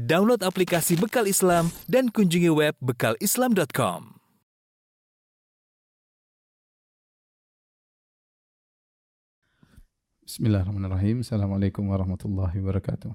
[0.00, 4.16] Download aplikasi Bekal Islam dan kunjungi web bekalislam.com.
[10.24, 11.20] Bismillahirrahmanirrahim.
[11.20, 13.12] Assalamualaikum warahmatullahi wabarakatuh.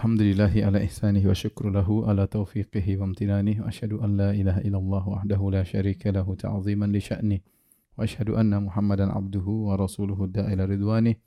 [0.00, 4.64] Alhamdulillahi ala ihsanihi wa syukru lahu ala taufiqihi wa amtinanihi wa asyhadu an la ilaha
[4.64, 7.44] illallah wahdahu la syarika lahu ta'ziman li sya'ni
[7.92, 11.20] wa asyhadu anna Muhammadan abduhu wa rasuluhu da'ila ridwani.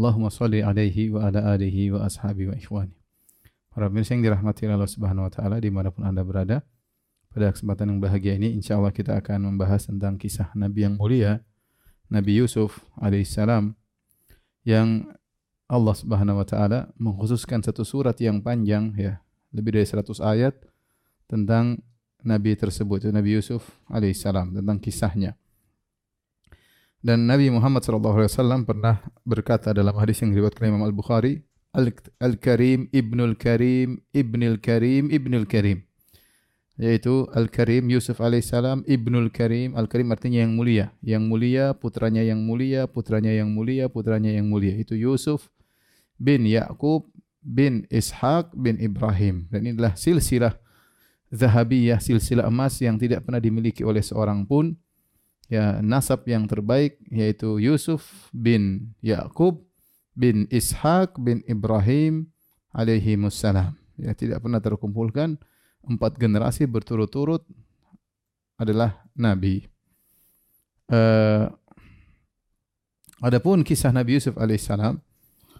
[0.00, 2.96] Allahumma salli alaihi wa ala alihi wa ashabi wa ikhwani.
[3.76, 6.64] Para pemirsa yang dirahmati Allah Subhanahu wa taala di mana pun Anda berada.
[7.28, 11.44] Pada kesempatan yang bahagia ini insya Allah kita akan membahas tentang kisah Nabi yang mulia
[12.08, 13.76] Nabi Yusuf alaihissalam
[14.64, 15.04] yang
[15.68, 19.20] Allah Subhanahu wa taala mengkhususkan satu surat yang panjang ya,
[19.52, 20.54] lebih dari 100 ayat
[21.28, 21.82] tentang
[22.22, 25.34] nabi tersebut, Nabi Yusuf alaihissalam tentang kisahnya.
[27.02, 31.38] Dan Nabi Muhammad SAW pernah berkata dalam hadis yang diriwayatkan Imam Al-Bukhari,
[31.76, 35.84] Al-Karim Ibnul Karim Ibnul Karim Ibnul Karim.
[36.76, 39.76] Yaitu Al-Karim Yusuf alaihissalam Ibnul Karim.
[39.76, 40.92] Al-Karim artinya yang mulia.
[41.04, 44.76] Yang mulia, putranya yang mulia, putranya yang mulia, putranya yang mulia.
[44.76, 45.52] Itu Yusuf
[46.16, 47.08] bin Yakub
[47.44, 49.48] bin Ishaq bin Ibrahim.
[49.52, 50.56] Dan inilah silsilah
[51.32, 54.76] zahabiyah, silsilah emas yang tidak pernah dimiliki oleh seorang pun.
[55.46, 58.02] Ya, nasab yang terbaik yaitu Yusuf
[58.34, 59.65] bin Yakub
[60.16, 62.32] bin Ishaq bin Ibrahim
[62.72, 63.76] alaihi wassalam.
[64.00, 65.36] Ya, tidak pernah terkumpulkan
[65.84, 67.44] empat generasi berturut-turut
[68.56, 69.68] adalah nabi.
[70.88, 71.52] Uh,
[73.20, 75.02] adapun kisah Nabi Yusuf alaihissalam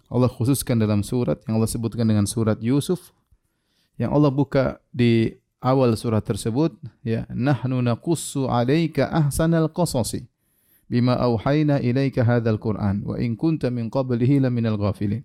[0.06, 3.10] Allah khususkan dalam surat yang Allah sebutkan dengan surat Yusuf
[3.98, 10.30] yang Allah buka di awal surat tersebut ya nahnu naqussu 'alaika ahsanal qasasi
[10.86, 15.22] bima auhayna ilaika hadzal Qur'an wa in kunta min qablihi laminal ghafilin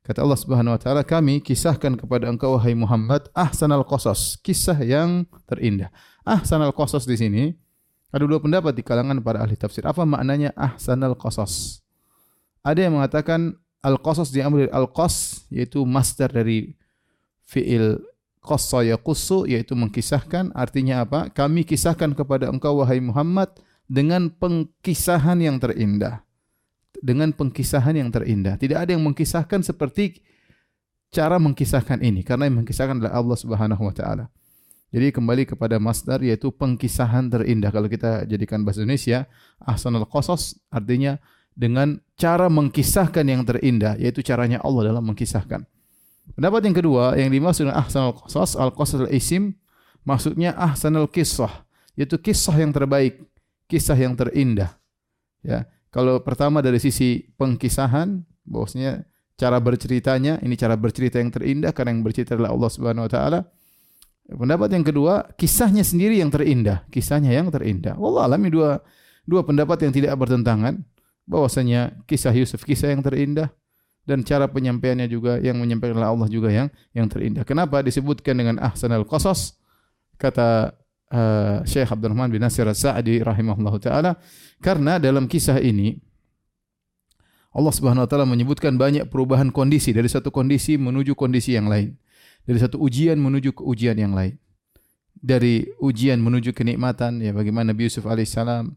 [0.00, 5.28] Kata Allah Subhanahu wa taala, kami kisahkan kepada engkau wahai Muhammad ahsanal qasas, kisah yang
[5.44, 5.92] terindah.
[6.24, 7.44] Ahsanal qasas di sini
[8.08, 9.84] ada dua pendapat di kalangan para ahli tafsir.
[9.84, 11.84] Apa maknanya ahsanal qasas?
[12.64, 16.76] Ada yang mengatakan Al-qasas diambil dari al-qas yaitu master dari
[17.48, 17.96] fiil
[18.44, 21.32] qassa yaqussu yaitu mengkisahkan artinya apa?
[21.32, 23.48] Kami kisahkan kepada engkau wahai Muhammad
[23.90, 26.22] dengan pengkisahan yang terindah.
[27.02, 28.54] Dengan pengkisahan yang terindah.
[28.54, 30.22] Tidak ada yang mengkisahkan seperti
[31.10, 34.30] cara mengkisahkan ini karena yang mengkisahkan adalah Allah Subhanahu wa taala.
[34.90, 37.70] Jadi kembali kepada masdar yaitu pengkisahan terindah.
[37.74, 39.26] Kalau kita jadikan bahasa Indonesia,
[39.58, 41.18] ahsanul qasas artinya
[41.54, 45.66] dengan cara mengkisahkan yang terindah yaitu caranya Allah dalam mengkisahkan.
[46.38, 49.58] Pendapat yang kedua yang dimaksud dengan ahsanul qasas al-qasas al-isim
[50.06, 51.66] maksudnya ahsanul kisah
[51.98, 53.29] yaitu kisah yang terbaik,
[53.70, 54.74] kisah yang terindah.
[55.46, 55.70] Ya.
[55.94, 59.06] Kalau pertama dari sisi pengkisahan bahwasanya
[59.38, 63.40] cara berceritanya ini cara bercerita yang terindah karena yang bercerita adalah Allah Subhanahu wa taala.
[64.30, 67.98] Pendapat yang kedua, kisahnya sendiri yang terindah, kisahnya yang terindah.
[67.98, 68.78] Wallah alami dua
[69.26, 70.86] dua pendapat yang tidak bertentangan
[71.26, 73.50] bahwasanya kisah Yusuf kisah yang terindah
[74.06, 77.42] dan cara penyampaiannya juga yang menyampaikan Allah juga yang yang terindah.
[77.42, 79.58] Kenapa disebutkan dengan ahsanal qasas?
[80.18, 80.74] Kata
[81.10, 84.16] uh, Syekh Abdurrahman bin Nasir As-Sa'di rahimahullahu taala
[84.62, 85.98] karena dalam kisah ini
[87.50, 91.98] Allah Subhanahu wa taala menyebutkan banyak perubahan kondisi dari satu kondisi menuju kondisi yang lain.
[92.46, 94.38] Dari satu ujian menuju ke ujian yang lain.
[95.18, 98.70] Dari ujian menuju kenikmatan ya bagaimana Nabi Yusuf alaihissalam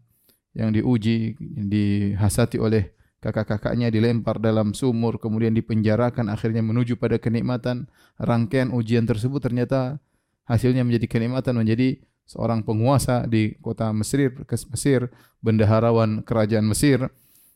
[0.58, 2.94] yang diuji, dihasati oleh
[3.24, 7.90] kakak-kakaknya dilempar dalam sumur, kemudian dipenjarakan, akhirnya menuju pada kenikmatan.
[8.20, 9.98] Rangkaian ujian tersebut ternyata
[10.46, 14.34] hasilnya menjadi kenikmatan, menjadi seorang penguasa di kota Mesir,
[14.72, 15.12] Mesir,
[15.44, 17.12] bendaharawan kerajaan Mesir.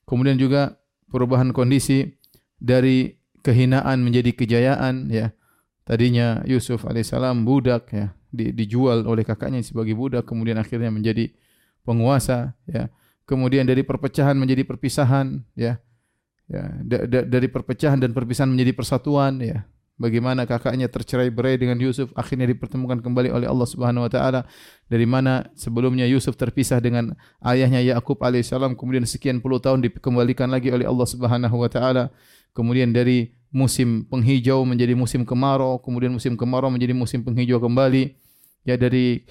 [0.08, 0.80] Kemudian juga
[1.12, 2.18] perubahan kondisi
[2.58, 5.32] dari kehinaan menjadi kejayaan, ya.
[5.88, 11.32] Tadinya Yusuf alaihissalam budak, ya, dijual oleh kakaknya sebagai budak, kemudian akhirnya menjadi
[11.88, 12.92] penguasa ya
[13.24, 15.80] kemudian dari perpecahan menjadi perpisahan ya
[16.52, 19.64] ya da, da, dari perpecahan dan perpisahan menjadi persatuan ya
[19.98, 24.46] bagaimana kakaknya tercerai-berai dengan Yusuf akhirnya dipertemukan kembali oleh Allah Subhanahu wa taala
[24.88, 30.70] dari mana sebelumnya Yusuf terpisah dengan ayahnya Yakub alaihissalam kemudian sekian puluh tahun dikembalikan lagi
[30.70, 32.14] oleh Allah Subhanahu wa taala
[32.54, 38.14] kemudian dari musim penghijau menjadi musim kemarau kemudian musim kemarau menjadi musim penghijau kembali
[38.68, 39.26] ya dari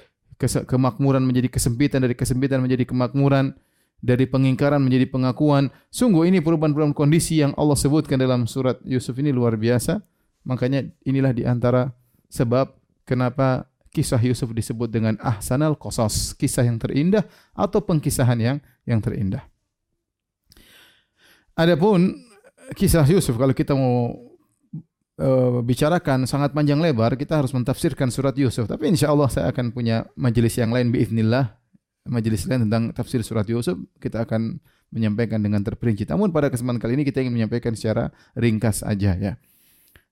[0.45, 3.57] kemakmuran menjadi kesempitan, dari kesempitan menjadi kemakmuran,
[4.05, 5.73] dari pengingkaran menjadi pengakuan.
[5.89, 10.05] Sungguh ini perubahan-perubahan kondisi yang Allah sebutkan dalam surat Yusuf ini luar biasa.
[10.47, 11.91] Makanya inilah di antara
[12.31, 12.71] sebab
[13.03, 17.27] kenapa kisah Yusuf disebut dengan ahsanal qasas, kisah yang terindah
[17.57, 18.57] atau pengkisahan yang
[18.87, 19.43] yang terindah.
[21.57, 22.15] Adapun
[22.77, 24.13] kisah Yusuf kalau kita mau
[25.19, 28.69] uh, bicarakan sangat panjang lebar, kita harus mentafsirkan surat Yusuf.
[28.69, 31.57] Tapi insya Allah saya akan punya majelis yang lain biiznillah,
[32.07, 33.81] majelis lain tentang tafsir surat Yusuf.
[33.97, 34.61] Kita akan
[34.93, 36.07] menyampaikan dengan terperinci.
[36.07, 39.35] Namun pada kesempatan kali ini kita ingin menyampaikan secara ringkas aja ya.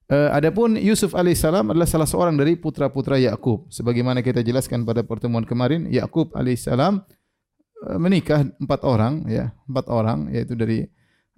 [0.04, 3.64] Uh, adapun Yusuf alaihissalam adalah salah seorang dari putra-putra Yakub.
[3.72, 10.28] Sebagaimana kita jelaskan pada pertemuan kemarin, Yakub alaihissalam uh, menikah empat orang, ya empat orang,
[10.28, 10.84] yaitu dari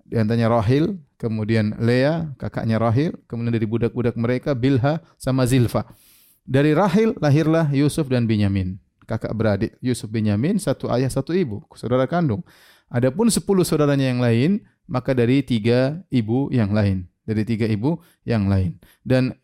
[0.07, 5.87] di antaranya Rahil, kemudian Lea, kakaknya Rahil, kemudian dari budak-budak mereka Bilha sama Zilfa.
[6.43, 9.79] Dari Rahil lahirlah Yusuf dan Binyamin, kakak beradik.
[9.79, 12.43] Yusuf Binyamin satu ayah satu ibu, saudara kandung.
[12.91, 18.47] Adapun sepuluh saudaranya yang lain, maka dari tiga ibu yang lain dari tiga ibu yang
[18.47, 18.79] lain.
[19.03, 19.35] Dan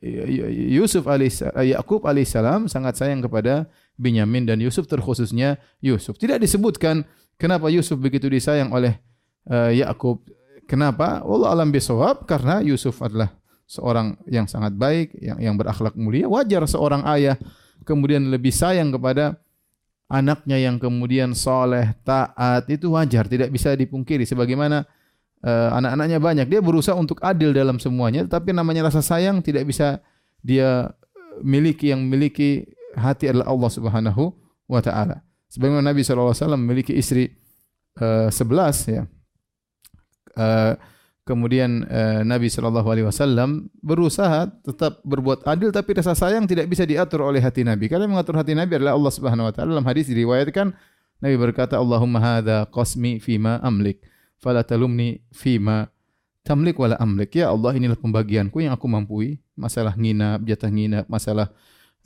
[0.71, 1.35] Yusuf alaih
[1.67, 3.67] Yakub alaihissalam sangat sayang kepada
[3.99, 6.17] Binyamin dan Yusuf terkhususnya Yusuf.
[6.17, 7.03] Tidak disebutkan
[7.37, 8.97] kenapa Yusuf begitu disayang oleh
[9.51, 10.23] uh, Yakub.
[10.71, 11.21] Kenapa?
[11.27, 13.35] Allah alam bisawab karena Yusuf adalah
[13.67, 16.31] seorang yang sangat baik, yang yang berakhlak mulia.
[16.31, 17.35] Wajar seorang ayah
[17.83, 19.43] kemudian lebih sayang kepada
[20.13, 24.23] anaknya yang kemudian soleh, taat itu wajar, tidak bisa dipungkiri.
[24.29, 24.85] Sebagaimana
[25.43, 26.47] uh, anak-anaknya banyak.
[26.49, 30.01] Dia berusaha untuk adil dalam semuanya, tapi namanya rasa sayang tidak bisa
[30.43, 30.91] dia
[31.43, 32.67] miliki yang memiliki
[32.99, 34.25] hati adalah Allah Subhanahu
[34.69, 35.23] wa taala.
[35.53, 37.29] Sebagaimana Nabi SAW memiliki istri
[38.01, 38.33] uh,
[38.89, 39.05] ya.
[40.33, 40.75] Uh,
[41.29, 46.89] kemudian uh, Nabi Shallallahu Alaihi Wasallam berusaha tetap berbuat adil, tapi rasa sayang tidak bisa
[46.89, 47.93] diatur oleh hati Nabi.
[47.93, 49.77] Karena mengatur hati Nabi adalah Allah Subhanahu Wa Taala.
[49.77, 50.73] Dalam hadis diriwayatkan
[51.23, 54.03] Nabi berkata, Allahumma hadha qasmi fima amlik
[54.43, 55.87] fala talumni fima
[56.43, 57.39] tamlik wala amlik.
[57.39, 59.39] Ya Allah, inilah pembagianku yang aku mampu.
[59.55, 61.55] Masalah nginap, jatah nginap, masalah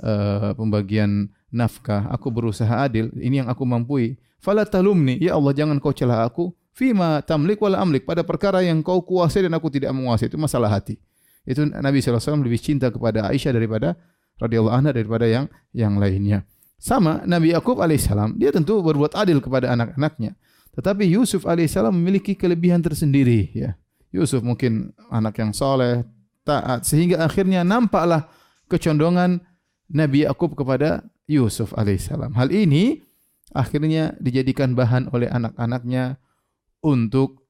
[0.05, 2.07] uh, pembagian nafkah.
[2.13, 3.09] Aku berusaha adil.
[3.17, 4.15] Ini yang aku mampu.
[4.39, 5.17] Fala talumni.
[5.19, 6.53] Ya Allah, jangan kau celah aku.
[6.77, 8.05] Fima tamlik wala amlik.
[8.05, 10.29] Pada perkara yang kau kuasai dan aku tidak menguasai.
[10.29, 11.01] Itu masalah hati.
[11.49, 13.97] Itu Nabi SAW lebih cinta kepada Aisyah daripada
[14.37, 16.45] radhiyallahu anha daripada yang yang lainnya.
[16.77, 20.37] Sama Nabi Yakub alaihissalam, dia tentu berbuat adil kepada anak-anaknya.
[20.77, 23.49] Tetapi Yusuf alaihissalam memiliki kelebihan tersendiri.
[23.57, 23.81] Ya.
[24.13, 26.05] Yusuf mungkin anak yang soleh,
[26.45, 28.29] taat, sehingga akhirnya nampaklah
[28.69, 29.41] kecondongan
[29.89, 32.37] Nabi Yakub kepada Yusuf alaihissalam.
[32.37, 33.03] Hal ini
[33.57, 36.21] akhirnya dijadikan bahan oleh anak-anaknya
[36.85, 37.49] untuk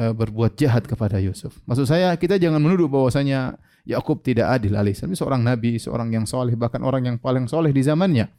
[0.00, 1.60] uh, berbuat jahat kepada Yusuf.
[1.68, 5.12] Maksud saya kita jangan menuduh bahwasanya Yakub tidak adil alaihissalam.
[5.12, 8.32] Seorang nabi, seorang yang soleh, bahkan orang yang paling soleh di zamannya.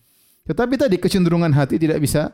[0.46, 2.34] Tetapi tadi kecenderungan hati tidak bisa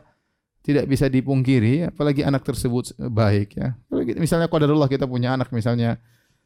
[0.62, 3.74] tidak bisa dipungkiri apalagi anak tersebut baik ya.
[4.14, 5.98] Misalnya qadarullah kita punya anak misalnya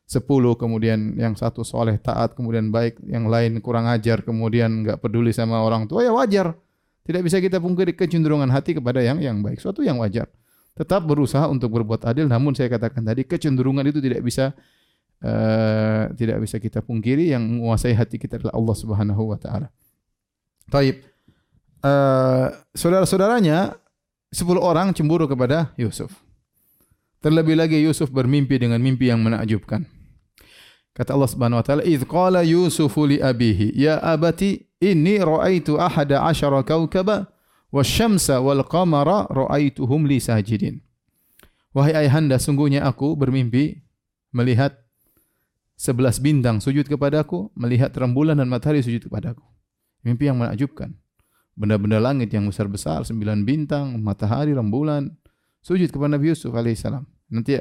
[0.08, 0.24] 10
[0.56, 5.60] kemudian yang satu soleh taat kemudian baik yang lain kurang ajar kemudian enggak peduli sama
[5.60, 6.56] orang tua ya wajar.
[7.06, 10.26] Tidak bisa kita pungkiri kecenderungan hati kepada yang yang baik, suatu yang wajar.
[10.74, 14.56] Tetap berusaha untuk berbuat adil namun saya katakan tadi kecenderungan itu tidak bisa
[15.20, 19.68] uh, tidak bisa kita pungkiri yang menguasai hati kita adalah Allah Subhanahu wa taala.
[20.72, 21.04] Taib.
[21.84, 23.85] Uh, saudara-saudaranya
[24.34, 26.10] Sepuluh orang cemburu kepada Yusuf.
[27.22, 29.86] Terlebih lagi Yusuf bermimpi dengan mimpi yang menakjubkan.
[30.96, 36.24] Kata Allah Subhanahu wa taala, "Idz qala Yusufu li abihi, ya abati inni ra'aitu ahada
[36.24, 37.28] asyara kawkaba
[37.68, 40.80] wasyamsa wal qamara ra'aituhum li sajidin."
[41.76, 43.84] Wahai ayahanda, sungguhnya aku bermimpi
[44.32, 44.72] melihat
[45.76, 49.44] sebelas bintang sujud kepadaku, melihat rembulan dan matahari sujud kepadaku.
[50.00, 50.96] Mimpi yang menakjubkan
[51.56, 55.08] benda-benda langit yang besar-besar, sembilan bintang, matahari, rembulan,
[55.64, 57.02] sujud kepada Nabi Yusuf alaihissalam.
[57.32, 57.58] Nanti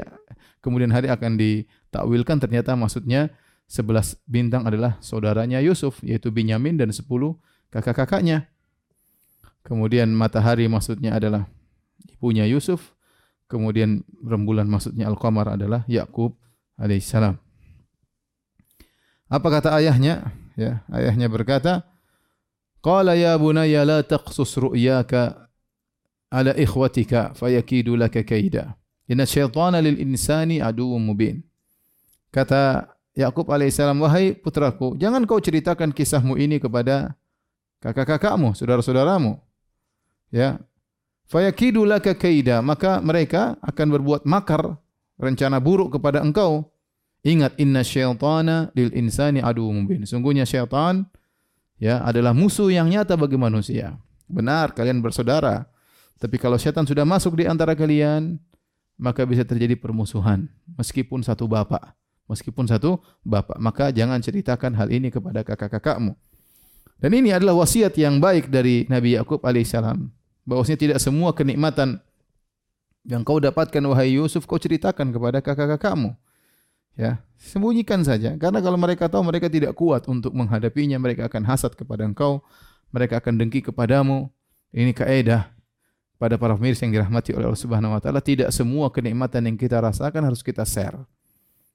[0.61, 3.33] kemudian hari akan ditakwilkan ternyata maksudnya
[3.65, 7.39] sebelas bintang adalah saudaranya Yusuf, yaitu Binyamin dan sepuluh
[7.73, 8.51] kakak-kakaknya.
[9.65, 11.49] Kemudian matahari maksudnya adalah
[12.05, 12.93] ibunya Yusuf.
[13.49, 16.37] Kemudian rembulan maksudnya Al-Qamar adalah Yakub
[16.77, 17.37] alaihissalam.
[19.25, 20.33] Apa kata ayahnya?
[20.53, 21.85] Ya, ayahnya berkata,
[22.85, 25.49] Qala ya bunayya la taqsus ru'yaka
[26.29, 28.77] ala ikhwatika fayakidu laka kaida.
[29.09, 30.61] Inna syaitana lil insani.
[32.29, 37.15] Kata Yakub alaihissalam, wahai putraku, jangan kau ceritakan kisahmu ini kepada
[37.79, 39.39] kakak-kakakmu, saudara-saudaramu.
[40.29, 40.59] Ya.
[41.25, 44.77] Fayakidu laka kaida, maka mereka akan berbuat makar,
[45.17, 46.69] rencana buruk kepada engkau.
[47.25, 50.05] Ingat inna syaitana lil insani aduwwum mubin.
[50.05, 51.09] Sungguhnya syaitan
[51.79, 53.95] ya adalah musuh yang nyata bagi manusia.
[54.25, 55.69] Benar, kalian bersaudara.
[56.17, 58.39] Tapi kalau setan sudah masuk di antara kalian,
[58.95, 60.47] maka bisa terjadi permusuhan
[60.79, 61.93] meskipun satu bapak.
[62.25, 66.17] Meskipun satu bapak, maka jangan ceritakan hal ini kepada kakak-kakakmu.
[66.97, 70.09] Dan ini adalah wasiat yang baik dari Nabi Yakub alaihissalam.
[70.41, 72.01] Bahwasanya tidak semua kenikmatan
[73.05, 76.17] yang kau dapatkan wahai Yusuf kau ceritakan kepada kakak-kakakmu.
[76.95, 78.33] Ya, sembunyikan saja.
[78.39, 82.39] Karena kalau mereka tahu mereka tidak kuat untuk menghadapinya, mereka akan hasad kepada engkau,
[82.89, 84.31] mereka akan dengki kepadamu.
[84.71, 85.51] Ini kaidah
[86.15, 89.79] pada para pemirsa yang dirahmati oleh Allah Subhanahu wa taala, tidak semua kenikmatan yang kita
[89.79, 90.95] rasakan harus kita share.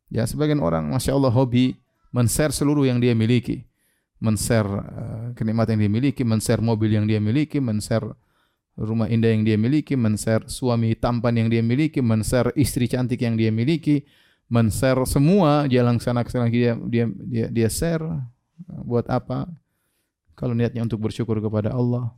[0.09, 1.77] Ya, sebagian orang Masya Allah hobi
[2.11, 3.65] men-share seluruh yang dia miliki.
[4.21, 8.05] Men-share uh, kenikmatan yang dia miliki, men-share mobil yang dia miliki, men-share
[8.77, 13.37] rumah indah yang dia miliki, men-share suami tampan yang dia miliki, men-share istri cantik yang
[13.37, 14.05] dia miliki,
[14.51, 18.03] men-share semua jalan sana ke sana dia dia dia dia share
[18.67, 19.47] buat apa?
[20.35, 22.11] Kalau niatnya untuk bersyukur kepada Allah,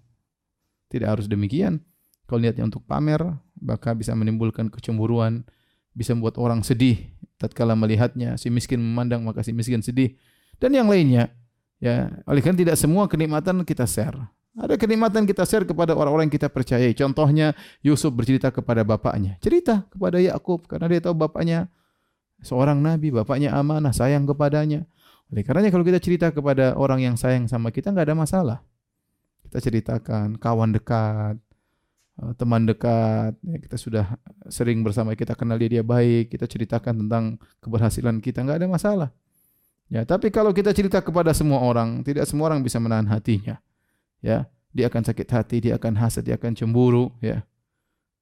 [0.89, 1.83] tidak harus demikian.
[2.25, 3.21] Kalau niatnya untuk pamer,
[3.61, 5.45] maka bisa menimbulkan kecemburuan,
[5.93, 8.41] bisa membuat orang sedih tatkala melihatnya.
[8.41, 10.17] Si miskin memandang maka si miskin sedih
[10.57, 11.29] dan yang lainnya.
[11.83, 14.15] Ya, oleh karena tidak semua kenikmatan kita share.
[14.55, 16.95] Ada kenikmatan kita share kepada orang-orang yang kita percayai.
[16.95, 19.35] Contohnya Yusuf bercerita kepada bapaknya.
[19.43, 21.67] Cerita kepada Yakub karena dia tahu bapaknya
[22.43, 24.85] seorang nabi, bapaknya amanah, sayang kepadanya.
[25.33, 28.59] Oleh karenanya kalau kita cerita kepada orang yang sayang sama kita nggak ada masalah.
[29.47, 31.41] Kita ceritakan kawan dekat,
[32.21, 34.05] Eh, teman dekat, ya, kita sudah
[34.53, 39.09] sering bersama, kita kenal dia dia baik, kita ceritakan tentang keberhasilan kita, nggak ada masalah.
[39.89, 43.59] Ya, tapi kalau kita cerita kepada semua orang, tidak semua orang bisa menahan hatinya.
[44.21, 44.45] Ya,
[44.77, 47.43] dia akan sakit hati, dia akan hasad, dia akan cemburu, ya.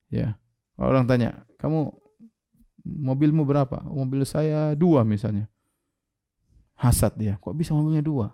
[0.07, 0.39] Ya.
[0.79, 1.93] Orang tanya, "Kamu
[2.85, 5.49] mobilmu berapa?" "Mobil saya dua misalnya."
[6.77, 8.33] Hasad dia, "Kok bisa mobilnya dua?"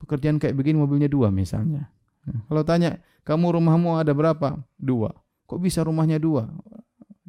[0.00, 1.92] Pekerjaan kayak begini mobilnya dua misalnya.
[2.48, 4.60] Kalau tanya, kamu rumahmu ada berapa?
[4.76, 5.12] Dua.
[5.44, 6.48] Kok bisa rumahnya dua?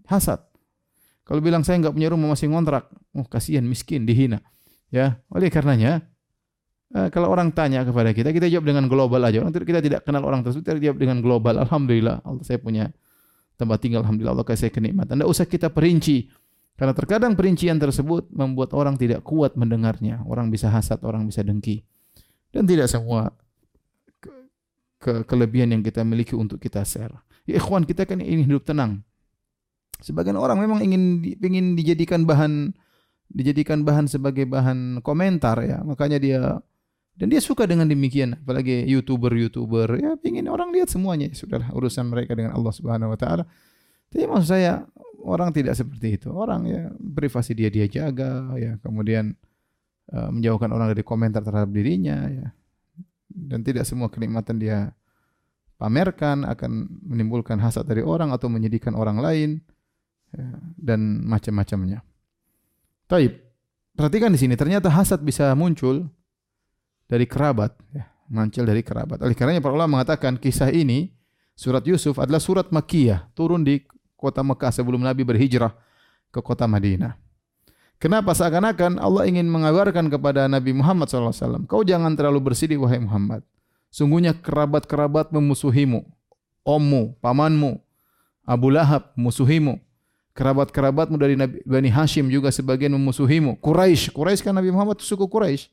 [0.08, 0.40] Hasad.
[1.24, 4.44] Kalau bilang saya nggak punya rumah masih ngontrak, oh kasihan miskin dihina.
[4.92, 6.04] Ya, oleh karenanya
[6.92, 9.40] eh, kalau orang tanya kepada kita, kita jawab dengan global aja.
[9.40, 11.64] Orang kita tidak kenal orang tersebut, kita jawab dengan global.
[11.64, 12.92] Alhamdulillah, Allah saya punya
[13.62, 14.02] tempat tinggal.
[14.02, 15.22] Alhamdulillah Allah kasih kenikmatan.
[15.22, 16.34] Tidak usah kita perinci.
[16.74, 20.26] Karena terkadang perincian tersebut membuat orang tidak kuat mendengarnya.
[20.26, 21.86] Orang bisa hasad, orang bisa dengki.
[22.50, 23.30] Dan tidak semua
[24.98, 27.14] ke kelebihan yang kita miliki untuk kita share.
[27.46, 29.06] Ya ikhwan, kita kan ingin hidup tenang.
[30.02, 32.74] Sebagian orang memang ingin ingin dijadikan bahan
[33.30, 35.86] dijadikan bahan sebagai bahan komentar ya.
[35.86, 36.42] Makanya dia
[37.16, 42.08] dan dia suka dengan demikian apalagi youtuber-youtuber ya ingin orang lihat semuanya ya, sudahlah urusan
[42.08, 43.44] mereka dengan Allah Subhanahu wa taala.
[44.12, 44.84] Tapi maksud saya
[45.24, 46.28] orang tidak seperti itu.
[46.34, 49.36] Orang ya privasi dia dia jaga ya, kemudian
[50.12, 52.48] uh, menjauhkan orang dari komentar terhadap dirinya ya
[53.32, 54.92] dan tidak semua kenikmatan dia
[55.80, 59.50] pamerkan akan menimbulkan hasad dari orang atau menyedihkan orang lain
[60.36, 62.06] ya, dan macam-macamnya.
[63.10, 63.34] Taib.
[63.92, 66.08] Perhatikan di sini ternyata hasad bisa muncul
[67.12, 69.20] dari kerabat, ya, muncul dari kerabat.
[69.20, 71.12] Oleh karenanya para ulama mengatakan kisah ini
[71.52, 73.84] surat Yusuf adalah surat Makkiyah, turun di
[74.16, 75.76] kota Mekah sebelum Nabi berhijrah
[76.32, 77.20] ke kota Madinah.
[78.00, 83.44] Kenapa seakan-akan Allah ingin mengabarkan kepada Nabi Muhammad SAW, kau jangan terlalu bersedih wahai Muhammad.
[83.92, 86.08] Sungguhnya kerabat-kerabat memusuhimu,
[86.64, 87.78] ommu, pamanmu,
[88.48, 89.78] Abu Lahab musuhimu.
[90.32, 93.60] Kerabat-kerabatmu dari Nabi Bani Hashim juga sebagian memusuhimu.
[93.60, 95.68] Quraisy, Quraisy kan Nabi Muhammad suku Quraisy.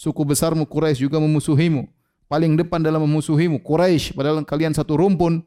[0.00, 1.84] Suku besarmu Quraisy juga memusuhimu.
[2.24, 5.44] Paling depan dalam memusuhimu Quraisy, padahal kalian satu rumpun.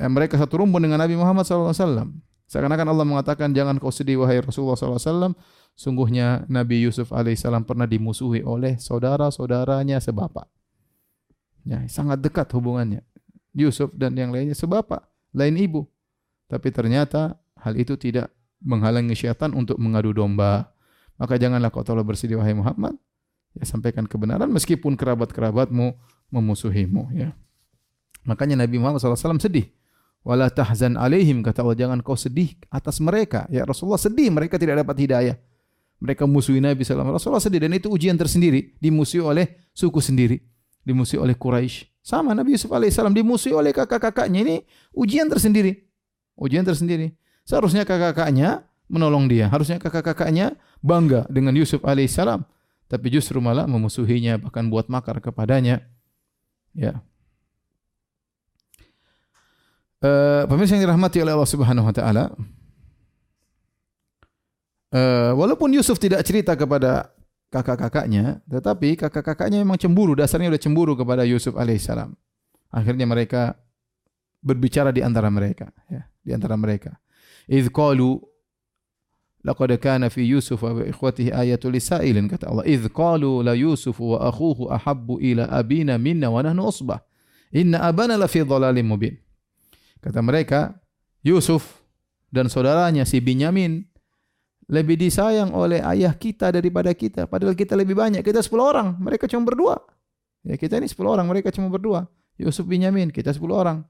[0.00, 2.16] Eh, mereka satu rumpun dengan Nabi Muhammad SAW.
[2.48, 5.36] Seakan-akan Allah mengatakan jangan kau sedih wahai Rasulullah SAW.
[5.76, 10.48] Sungguhnya Nabi Yusuf alaihissalam pernah dimusuhi oleh saudara-saudaranya sebapak.
[11.68, 13.04] Ya, sangat dekat hubungannya.
[13.52, 15.04] Yusuf dan yang lainnya sebapak,
[15.36, 15.84] lain ibu.
[16.48, 18.32] Tapi ternyata hal itu tidak
[18.64, 20.72] menghalangi syaitan untuk mengadu domba.
[21.20, 22.96] Maka janganlah kau terlalu bersedih wahai Muhammad.
[23.52, 25.92] Ya, sampaikan kebenaran meskipun kerabat-kerabatmu
[26.32, 27.12] memusuhimu.
[27.12, 27.36] Ya.
[28.24, 29.68] Makanya Nabi Muhammad SAW sedih.
[30.22, 33.44] Wala tahzan alaihim kata Allah jangan kau sedih atas mereka.
[33.50, 35.36] Ya Rasulullah sedih mereka tidak dapat hidayah.
[35.98, 38.78] Mereka musuhi Nabi SAW Rasulullah sedih dan itu ujian tersendiri.
[38.78, 40.38] Dimusuhi oleh suku sendiri.
[40.86, 41.90] Dimusuhi oleh Quraisy.
[42.02, 44.42] Sama Nabi Yusuf alaihissalam dimusuhi oleh kakak-kakaknya.
[44.42, 44.56] Ini
[44.94, 45.86] ujian tersendiri.
[46.38, 47.14] Ujian tersendiri.
[47.42, 49.50] Seharusnya kakak-kakaknya menolong dia.
[49.50, 52.46] Harusnya kakak-kakaknya bangga dengan Yusuf alaihissalam
[52.92, 55.80] tapi justru malah memusuhinya bahkan buat makar kepadanya
[56.76, 57.00] ya
[60.02, 62.34] Uh, pemirsa yang dirahmati oleh Allah Subhanahu wa taala.
[64.90, 67.14] Uh, walaupun Yusuf tidak cerita kepada
[67.54, 72.18] kakak-kakaknya, tetapi kakak-kakaknya memang cemburu, dasarnya sudah cemburu kepada Yusuf alaihissalam.
[72.74, 73.54] Akhirnya mereka
[74.42, 76.98] berbicara di antara mereka, ya, di antara mereka.
[77.46, 78.18] Qalu
[79.42, 82.64] laqad kana fi Yusuf wa ikhwatihi ayatul lisailin kata Allah.
[82.66, 87.02] Idz qalu la Yusuf wa akhuhu ahabbu ila abina minna wa nahnu usbah.
[87.52, 89.18] Inna abana la fi dhalalin mubin.
[90.02, 90.78] Kata mereka,
[91.22, 91.84] Yusuf
[92.32, 93.86] dan saudaranya si Binyamin
[94.72, 97.28] lebih disayang oleh ayah kita daripada kita.
[97.28, 98.24] Padahal kita lebih banyak.
[98.24, 99.76] Kita 10 orang, mereka cuma berdua.
[100.42, 102.08] Ya kita ini 10 orang, mereka cuma berdua.
[102.40, 103.84] Yusuf bin Yamin, kita 10 orang.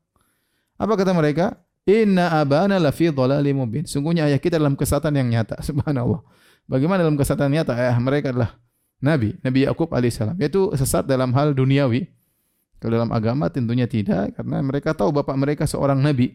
[0.76, 1.54] Apa kata mereka?
[1.82, 3.82] Inna abana lafi dhalali mubin.
[3.86, 5.58] Sungguhnya ayah kita dalam kesatan yang nyata.
[5.66, 6.22] Subhanallah.
[6.70, 7.74] Bagaimana dalam kesatan nyata?
[7.74, 8.54] Ayah mereka adalah
[9.02, 10.38] Nabi, Nabi Yakub alaihissalam.
[10.38, 12.06] Yaitu sesat dalam hal duniawi.
[12.78, 16.34] Kalau dalam agama tentunya tidak, karena mereka tahu bapak mereka seorang Nabi.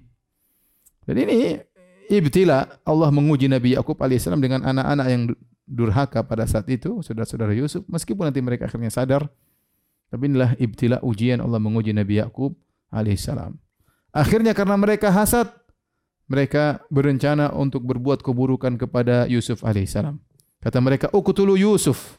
[1.04, 1.60] Dan ini
[2.08, 5.22] ibtila Allah menguji Nabi Yakub alaihissalam dengan anak-anak yang
[5.68, 9.28] durhaka pada saat itu, saudara-saudara Yusuf, meskipun nanti mereka akhirnya sadar,
[10.08, 12.56] tapi inilah ibtila ujian Allah menguji Nabi Yakub
[12.96, 13.60] alaihissalam.
[14.18, 15.46] Akhirnya karena mereka hasad,
[16.26, 20.18] mereka berencana untuk berbuat keburukan kepada Yusuf alaihissalam.
[20.58, 22.18] Kata mereka, "Uqtulu Yusuf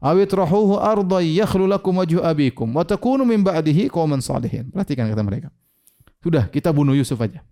[0.00, 5.20] awit rahuhu arda yakhlu lakum wajhu abikum wa takunu min ba'dihi qauman salihin." Perhatikan kata
[5.20, 5.48] mereka.
[6.24, 7.44] Sudah, kita bunuh Yusuf aja.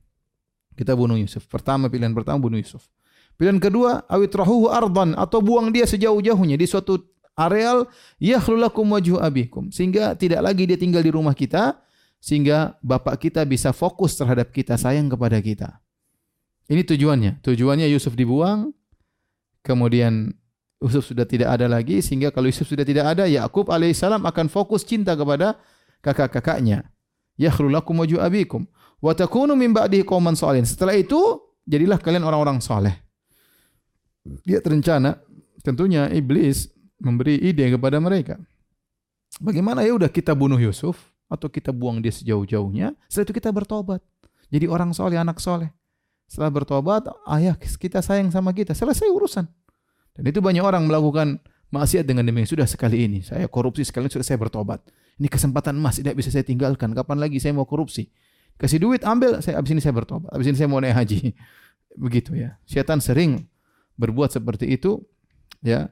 [0.72, 1.44] Kita bunuh Yusuf.
[1.44, 2.88] Pertama pilihan pertama bunuh Yusuf.
[3.36, 6.96] Pilihan kedua awit rahuhu ardan atau buang dia sejauh-jauhnya di suatu
[7.36, 7.84] areal
[8.16, 11.76] yakhlulakum wajhu abikum sehingga tidak lagi dia tinggal di rumah kita
[12.18, 15.78] sehingga bapak kita bisa fokus terhadap kita sayang kepada kita.
[16.66, 17.46] Ini tujuannya.
[17.46, 18.74] Tujuannya Yusuf dibuang
[19.62, 20.34] kemudian
[20.78, 24.86] Yusuf sudah tidak ada lagi sehingga kalau Yusuf sudah tidak ada Yakub alaihissalam akan fokus
[24.86, 25.58] cinta kepada
[26.04, 26.86] kakak-kakaknya.
[27.36, 28.68] Yakhlulakum wajhu abikum
[29.00, 30.36] wa takunu min ba'dihi qauman.
[30.36, 31.18] Setelah itu
[31.66, 32.94] jadilah kalian orang-orang saleh.
[34.46, 35.22] Dia terencana
[35.62, 36.70] tentunya iblis
[37.00, 38.38] memberi ide kepada mereka.
[39.42, 40.96] Bagaimana ya udah kita bunuh Yusuf
[41.26, 44.00] atau kita buang dia sejauh-jauhnya, setelah itu kita bertobat.
[44.50, 45.70] Jadi orang soleh, anak soleh.
[46.26, 47.06] Setelah bertobat,
[47.38, 49.46] ayah kita sayang sama kita, selesai urusan.
[50.14, 51.38] Dan itu banyak orang melakukan
[51.70, 52.58] maksiat dengan demikian.
[52.58, 54.82] Sudah sekali ini, saya korupsi sekali sudah saya bertobat.
[55.16, 56.92] Ini kesempatan emas, tidak bisa saya tinggalkan.
[56.92, 58.10] Kapan lagi saya mau korupsi?
[58.56, 59.40] Kasih duit, ambil.
[59.44, 60.28] Saya abis ini saya bertobat.
[60.32, 61.18] Abis ini saya mau naik haji.
[62.04, 62.56] Begitu ya.
[62.68, 63.48] Syaitan sering
[63.96, 65.00] berbuat seperti itu,
[65.64, 65.88] ya,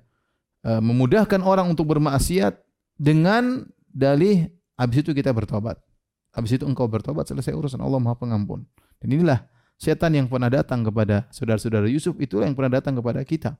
[0.60, 2.60] e, memudahkan orang untuk bermaksiat
[3.00, 5.78] dengan dalih abis itu kita bertobat.
[6.34, 8.66] Abis itu engkau bertobat selesai urusan Allah Maha Pengampun.
[8.98, 9.46] Dan inilah
[9.78, 13.54] setan yang pernah datang kepada saudara-saudara Yusuf itulah yang pernah datang kepada kita.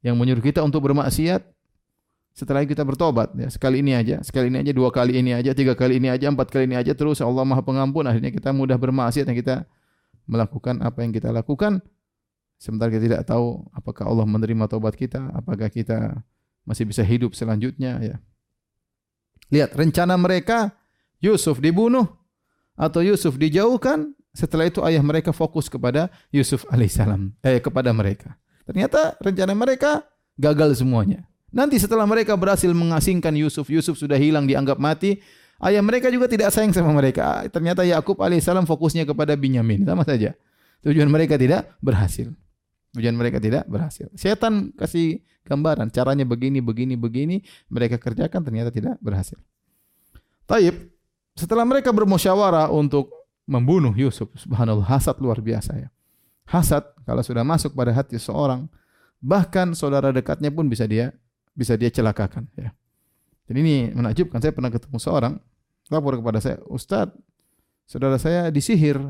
[0.00, 1.44] Yang menyuruh kita untuk bermaksiat
[2.38, 5.74] setelah kita bertobat ya sekali ini aja sekali ini aja dua kali ini aja tiga
[5.74, 9.26] kali ini aja empat kali ini aja terus Allah maha pengampun akhirnya kita mudah bermaksiat
[9.26, 9.66] dan kita
[10.30, 11.82] melakukan apa yang kita lakukan
[12.54, 16.22] sementara kita tidak tahu apakah Allah menerima tobat kita apakah kita
[16.62, 18.16] masih bisa hidup selanjutnya ya
[19.48, 20.72] lihat rencana mereka
[21.18, 22.06] Yusuf dibunuh
[22.78, 29.18] atau Yusuf dijauhkan setelah itu ayah mereka fokus kepada Yusuf alaihissalam eh kepada mereka ternyata
[29.18, 30.06] rencana mereka
[30.38, 35.24] gagal semuanya Nanti setelah mereka berhasil mengasingkan Yusuf, Yusuf sudah hilang dianggap mati,
[35.64, 37.40] ayah mereka juga tidak sayang sama mereka.
[37.48, 40.36] Ternyata Yakub alaihissalam fokusnya kepada Binyamin, sama saja.
[40.84, 42.28] Tujuan mereka tidak berhasil.
[42.98, 44.10] Tujuan mereka tidak berhasil.
[44.18, 49.38] Setan kasih gambaran caranya begini, begini, begini, mereka kerjakan ternyata tidak berhasil.
[50.50, 50.74] Taib,
[51.38, 53.14] setelah mereka bermusyawarah untuk
[53.46, 55.88] membunuh Yusuf, subhanallah, hasad luar biasa ya.
[56.50, 58.66] Hasad kalau sudah masuk pada hati seorang,
[59.22, 61.14] bahkan saudara dekatnya pun bisa dia
[61.54, 62.74] bisa dia celakakan ya.
[63.46, 65.34] Dan ini menakjubkan saya pernah ketemu seorang
[65.88, 67.08] lapor kepada saya, "Ustaz,
[67.88, 69.00] saudara saya disihir."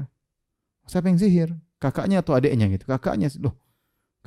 [0.89, 1.53] Siapa yang sihir?
[1.77, 2.89] Kakaknya atau adiknya gitu.
[2.89, 3.55] Kakaknya, loh,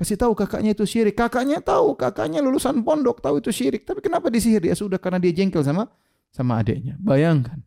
[0.01, 1.13] kasih tahu kakaknya itu syirik.
[1.13, 3.85] Kakaknya tahu, kakaknya lulusan pondok tahu itu syirik.
[3.85, 4.65] Tapi kenapa disihir?
[4.65, 5.85] Ya sudah karena dia jengkel sama
[6.33, 6.97] sama adiknya.
[6.97, 7.61] Bayangkan.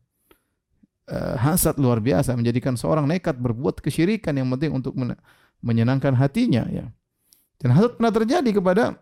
[1.04, 4.96] Uh, hasad luar biasa menjadikan seorang nekat berbuat kesyirikan yang penting untuk
[5.60, 6.88] menyenangkan hatinya ya.
[7.60, 8.98] Dan hasad pernah terjadi kepada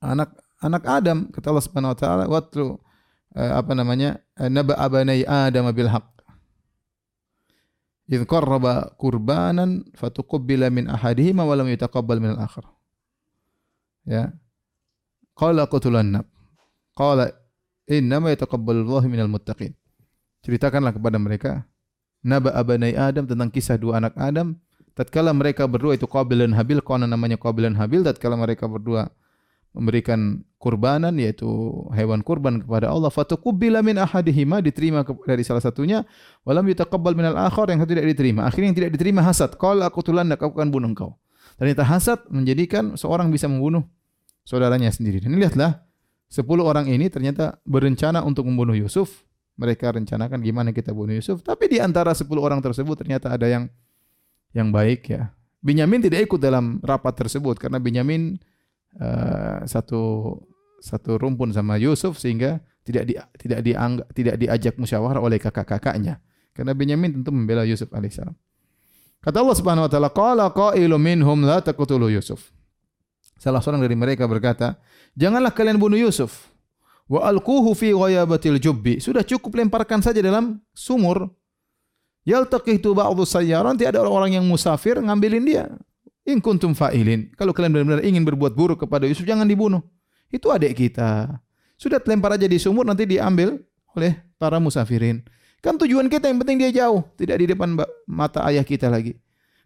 [0.00, 0.34] anak
[0.64, 2.80] anak Adam kata Allah Subhanahu wa taala watlu
[3.36, 6.15] uh, apa namanya uh, naba abanai Adam bil haqq
[8.06, 12.64] idh qarraba qurbanan fatuqabbila min ahadihima wa lam yutaqabbal min al-akhar
[14.06, 14.30] ya
[15.34, 16.26] qala qutulannab
[16.94, 17.34] qala
[17.90, 19.74] innama yataqabbalu minal muttaqin
[20.46, 21.66] ceritakanlah kepada mereka
[22.26, 24.58] naba abanai Adam tentang kisah dua anak Adam.
[24.96, 29.12] Tatkala mereka berdua itu Qabil dan Habil konon namanya Qabil dan Habil tatkala mereka berdua
[29.76, 31.46] memberikan kurbanan yaitu
[31.92, 33.12] hewan kurban kepada Allah.
[33.12, 36.02] Fatuqbila min ahadihima diterima dari salah satunya.
[36.48, 38.48] Walam yutaqabbal minal akhar yang satu tidak diterima.
[38.48, 39.54] Akhirnya yang tidak diterima hasad.
[39.60, 41.14] Qala aku tulannak aku akan bunuh engkau.
[41.56, 43.84] Ternyata hasad menjadikan seorang bisa membunuh
[44.44, 45.20] saudaranya sendiri.
[45.20, 45.84] Dan lihatlah
[46.28, 49.24] 10 orang ini ternyata berencana untuk membunuh Yusuf.
[49.56, 51.40] Mereka rencanakan gimana kita bunuh Yusuf.
[51.40, 53.68] Tapi di antara 10 orang tersebut ternyata ada yang
[54.52, 55.32] yang baik ya.
[55.64, 58.38] Binyamin tidak ikut dalam rapat tersebut karena Binyamin
[59.00, 60.34] uh, satu
[60.80, 66.22] satu rumpun sama Yusuf sehingga tidak di, tidak dianggap tidak diajak musyawarah oleh kakak-kakaknya.
[66.56, 68.32] Karena Benyamin tentu membela Yusuf alaihissalam.
[69.20, 72.54] Kata Allah Subhanahu wa taala, "Qala qailun minhum la taqtulu Yusuf."
[73.36, 74.80] Salah seorang dari mereka berkata,
[75.18, 76.48] "Janganlah kalian bunuh Yusuf.
[77.10, 81.28] Wa alquhu fi ghayabatil jubbi." Sudah cukup lemparkan saja dalam sumur.
[82.26, 85.64] Yaltaqitu ba'dhu sayyara, nanti ada orang-orang yang musafir ngambilin dia.
[86.26, 87.30] In kuntum fa'ilin.
[87.38, 89.80] Kalau kalian benar-benar ingin berbuat buruk kepada Yusuf, jangan dibunuh.
[90.26, 91.38] Itu adik kita.
[91.78, 93.62] Sudah lempar aja di sumur, nanti diambil
[93.94, 95.22] oleh para musafirin.
[95.62, 97.78] Kan tujuan kita yang penting dia jauh, tidak di depan
[98.10, 99.14] mata ayah kita lagi.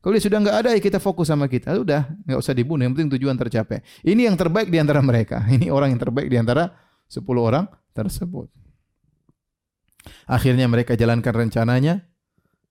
[0.00, 1.76] Kalau dia sudah nggak ada, ya kita fokus sama kita.
[1.76, 2.88] Sudah, nggak usah dibunuh.
[2.88, 3.84] Yang penting tujuan tercapai.
[4.00, 5.44] Ini yang terbaik di antara mereka.
[5.54, 6.72] Ini orang yang terbaik di antara
[7.04, 8.48] 10 orang tersebut.
[10.24, 12.08] Akhirnya mereka jalankan rencananya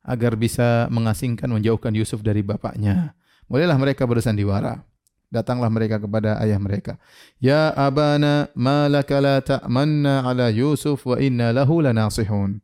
[0.01, 3.13] agar bisa mengasingkan, menjauhkan Yusuf dari bapaknya.
[3.49, 4.85] Mulailah mereka bersandiwara.
[5.29, 6.97] Datanglah mereka kepada ayah mereka.
[7.37, 12.61] Ya abana, malaka la ta'manna ala Yusuf wa inna lahu lanasihun.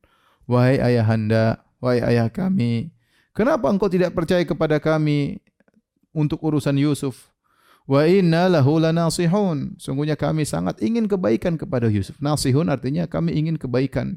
[0.50, 2.96] Wahai ayahanda, wahai ayah kami,
[3.36, 5.44] Kenapa engkau tidak percaya kepada kami
[6.16, 7.36] untuk urusan Yusuf?
[7.84, 9.76] Wa inna lahu lanasihun.
[9.76, 12.16] Sungguhnya kami sangat ingin kebaikan kepada Yusuf.
[12.24, 14.16] Nasihun artinya kami ingin kebaikan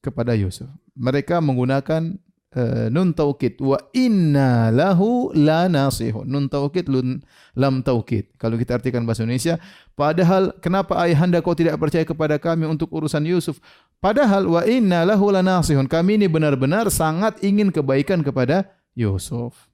[0.00, 0.72] kepada Yusuf.
[0.96, 2.16] Mereka menggunakan
[2.56, 6.24] uh, nun taukid wa inna lahu lanasihun.
[6.24, 7.20] Nun taukid lun
[7.52, 8.32] lam taukid.
[8.40, 9.60] Kalau kita artikan bahasa Indonesia,
[9.92, 13.60] padahal kenapa ayahanda kau tidak percaya kepada kami untuk urusan Yusuf?
[14.00, 15.86] Padahal wa inna lahu lanasihun.
[15.86, 19.68] Kami ini benar-benar sangat ingin kebaikan kepada Yusuf.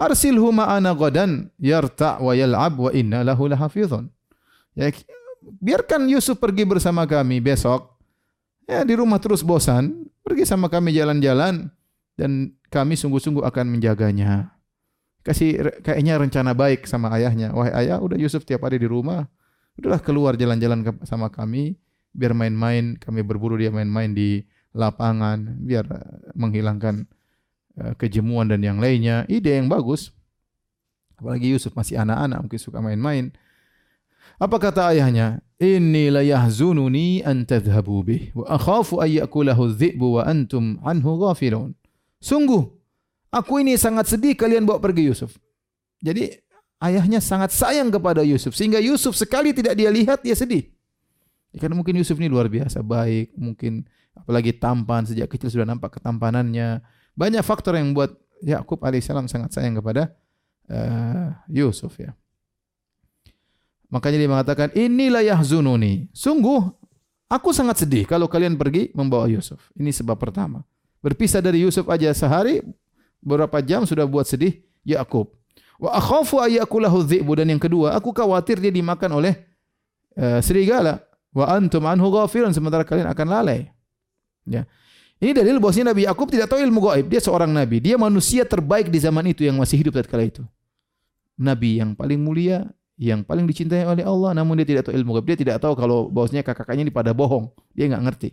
[0.00, 4.10] Arsilhu ma'ana gadan yarta' wa yal'ab wa inna lahu lahafizun.
[4.74, 4.90] Ya,
[5.62, 7.92] biarkan Yusuf pergi bersama kami besok.
[8.66, 11.70] Ya, di rumah terus bosan, pergi sama kami jalan-jalan
[12.16, 14.52] dan kami sungguh-sungguh akan menjaganya.
[15.22, 17.54] Kasih kayaknya rencana baik sama ayahnya.
[17.54, 19.30] Wahai ayah, udah Yusuf tiap hari di rumah.
[19.78, 21.78] Udahlah keluar jalan-jalan sama kami.
[22.12, 24.42] Biar main-main kami berburu dia main-main di
[24.74, 25.62] lapangan.
[25.62, 27.06] Biar eh, menghilangkan
[27.78, 29.22] uh, kejemuan dan yang lainnya.
[29.30, 30.10] Ide yang bagus.
[31.16, 33.30] Apalagi Yusuf masih anak-anak mungkin suka main-main.
[34.42, 35.38] Apa kata ayahnya?
[35.62, 41.78] Inni la yahzununi an tadhhabu bih wa akhafu ay yakulahu dhi'bu wa antum anhu ghafilun
[42.22, 42.62] sungguh
[43.34, 45.34] aku ini sangat sedih kalian bawa pergi Yusuf
[45.98, 46.38] jadi
[46.78, 50.70] ayahnya sangat sayang kepada Yusuf sehingga Yusuf sekali tidak dia lihat dia sedih
[51.52, 53.84] Ya, karena mungkin Yusuf ini luar biasa baik, mungkin
[54.16, 56.80] apalagi tampan sejak kecil sudah nampak ketampanannya.
[57.12, 60.16] Banyak faktor yang membuat Yakub alaihissalam sangat sayang kepada
[60.72, 62.16] uh, Yusuf ya.
[63.92, 66.08] Makanya dia mengatakan inilah yahzununi.
[66.16, 66.72] Sungguh
[67.28, 69.60] aku sangat sedih kalau kalian pergi membawa Yusuf.
[69.76, 70.64] Ini sebab pertama.
[71.02, 72.62] Berpisah dari Yusuf aja sehari
[73.18, 75.34] beberapa jam sudah buat sedih Yakub.
[75.82, 79.34] Wa akhafu ayakulahu dhi'bu dan yang kedua, aku khawatir dia dimakan oleh
[80.14, 81.02] uh, serigala
[81.34, 83.66] wa antum anhu ghafilun sementara kalian akan lalai.
[84.46, 84.62] Ya.
[85.22, 87.06] Ini dalil bahwasanya Nabi Yakub tidak tahu ilmu gaib.
[87.06, 87.78] Dia seorang nabi.
[87.78, 90.42] Dia manusia terbaik di zaman itu yang masih hidup tatkala itu.
[91.38, 92.66] Nabi yang paling mulia,
[92.98, 95.26] yang paling dicintai oleh Allah, namun dia tidak tahu ilmu gaib.
[95.30, 97.54] Dia tidak tahu kalau bahwasanya kakak-kakaknya ini pada bohong.
[97.70, 98.28] Dia enggak ngerti.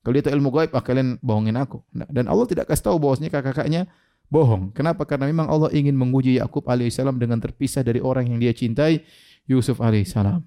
[0.00, 1.84] Kalau dia tahu ilmu gaib, ah, kalian bohongin aku.
[1.92, 3.84] Nah, dan Allah tidak kasih tahu bahwasanya kakak-kakaknya
[4.32, 4.72] bohong.
[4.72, 5.04] Kenapa?
[5.04, 9.04] Karena memang Allah ingin menguji Yakub alaihissalam dengan terpisah dari orang yang dia cintai,
[9.44, 10.40] Yusuf alaihissalam.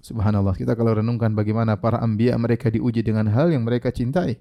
[0.00, 4.40] Subhanallah, kita kalau renungkan bagaimana para anbiya mereka diuji dengan hal yang mereka cintai.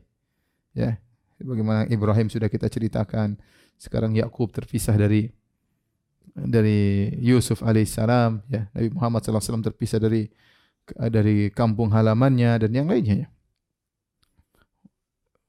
[0.72, 1.02] Ya,
[1.42, 3.36] bagaimana Ibrahim sudah kita ceritakan.
[3.76, 5.34] Sekarang Yakub terpisah dari
[6.38, 8.70] dari Yusuf alaihissalam, ya.
[8.72, 10.30] Nabi Muhammad SAW terpisah dari
[10.96, 13.26] dari kampung halamannya dan yang lainnya.
[13.26, 13.28] Ya.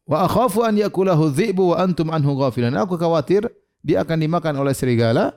[0.09, 2.73] Wa akhafu an yakulahu dhi'bu wa antum anhu ghafilan.
[2.81, 3.45] Aku khawatir
[3.85, 5.37] dia akan dimakan oleh serigala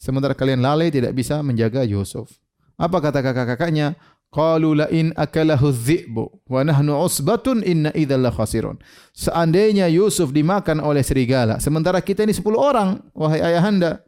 [0.00, 2.32] sementara kalian lalai tidak bisa menjaga Yusuf.
[2.80, 3.96] Apa kata kakak-kakaknya?
[4.32, 8.76] Qalu la in akalahu dhi'bu wa nahnu usbatun inna idzal la khasirun.
[9.14, 14.02] Seandainya Yusuf dimakan oleh serigala, sementara kita ini 10 orang, wahai ayahanda,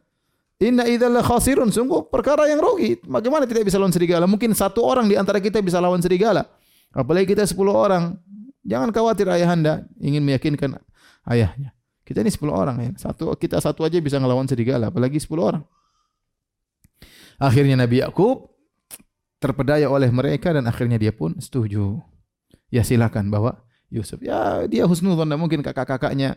[0.59, 2.99] inna idzal khasirun, sungguh perkara yang rugi.
[3.07, 4.27] Bagaimana tidak bisa lawan serigala?
[4.27, 6.45] Mungkin satu orang di antara kita bisa lawan serigala.
[6.91, 8.19] Apalagi kita 10 orang.
[8.67, 10.77] Jangan khawatir ayahanda ingin meyakinkan
[11.25, 11.71] ayahnya.
[12.03, 12.91] Kita ini 10 orang ya.
[12.99, 15.63] Satu kita satu aja bisa ngelawan serigala, apalagi 10 orang.
[17.39, 18.51] Akhirnya Nabi Yakub
[19.39, 22.03] terpedaya oleh mereka dan akhirnya dia pun setuju.
[22.67, 24.19] Ya silakan bawa Yusuf.
[24.19, 26.35] Ya dia husnuzon mungkin kakak-kakaknya.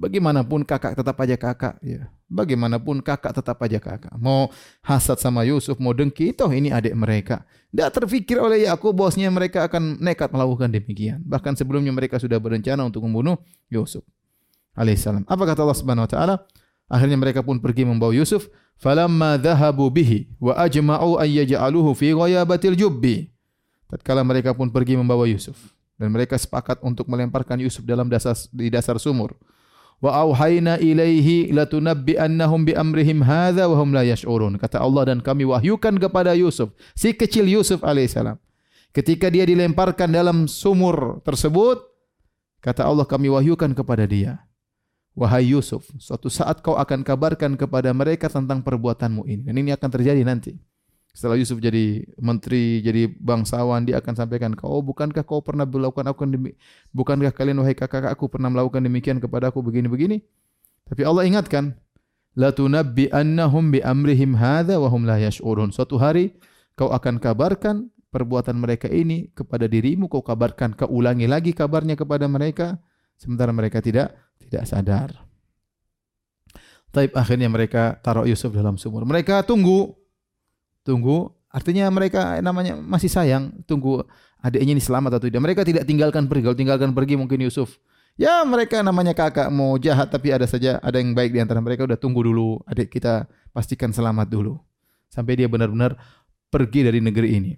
[0.00, 1.76] Bagaimanapun kakak tetap aja kakak.
[1.84, 2.08] Ya.
[2.32, 4.16] Bagaimanapun kakak tetap aja kakak.
[4.16, 4.48] Mau
[4.80, 7.44] hasad sama Yusuf, mau dengki, toh ini adik mereka.
[7.68, 11.20] Tidak terfikir oleh Yakub bosnya mereka akan nekat melakukan demikian.
[11.28, 13.36] Bahkan sebelumnya mereka sudah berencana untuk membunuh
[13.68, 14.00] Yusuf
[14.72, 15.28] alaihissalam.
[15.28, 16.34] Apa kata Allah Subhanahu wa taala?
[16.90, 18.48] Akhirnya mereka pun pergi membawa Yusuf.
[18.80, 23.28] Falamma dhahabu bihi wa ajma'u ay yaj'aluhu fi ghayabatil jubbi.
[23.92, 28.72] Tatkala mereka pun pergi membawa Yusuf dan mereka sepakat untuk melemparkan Yusuf dalam dasar di
[28.72, 29.36] dasar sumur.
[30.00, 34.56] Latunabbi'annahum bi amrihim hadza wa hum la yash'urun.
[34.56, 38.40] Kata Allah dan kami wahyukan kepada Yusuf, si kecil Yusuf alaihissalam.
[38.90, 41.78] Ketika dia dilemparkan dalam sumur tersebut,
[42.64, 44.40] kata Allah kami wahyukan kepada dia.
[45.14, 49.44] Wahai Yusuf, suatu saat kau akan kabarkan kepada mereka tentang perbuatanmu ini.
[49.46, 50.56] Dan ini akan terjadi nanti.
[51.20, 56.24] Setelah Yusuf jadi menteri, jadi bangsawan, dia akan sampaikan, kau bukankah kau pernah melakukan aku
[56.24, 56.56] demi,
[56.96, 60.24] bukankah kalian wahai kakak-kakakku pernah melakukan demikian kepada aku begini-begini?
[60.88, 61.76] Tapi Allah ingatkan,
[62.40, 65.76] la tunabbi annahum bi amrihim hadza wa hum la yash'urun.
[65.76, 66.40] Suatu hari
[66.72, 72.32] kau akan kabarkan perbuatan mereka ini kepada dirimu, kau kabarkan, kau ulangi lagi kabarnya kepada
[72.32, 72.80] mereka
[73.20, 75.20] sementara mereka tidak tidak sadar.
[76.96, 79.04] Taib akhirnya mereka taruh Yusuf dalam sumur.
[79.04, 79.99] Mereka tunggu
[80.86, 81.32] tunggu.
[81.50, 83.50] Artinya mereka namanya masih sayang.
[83.66, 84.06] Tunggu
[84.38, 85.42] adiknya ini selamat atau tidak.
[85.42, 86.42] Mereka tidak tinggalkan pergi.
[86.46, 87.78] Kalau tinggalkan pergi mungkin Yusuf.
[88.18, 91.86] Ya mereka namanya kakak mau jahat tapi ada saja ada yang baik di antara mereka.
[91.88, 92.62] Udah tunggu dulu.
[92.70, 94.60] Adik kita pastikan selamat dulu.
[95.10, 95.98] Sampai dia benar-benar
[96.54, 97.52] pergi dari negeri ini.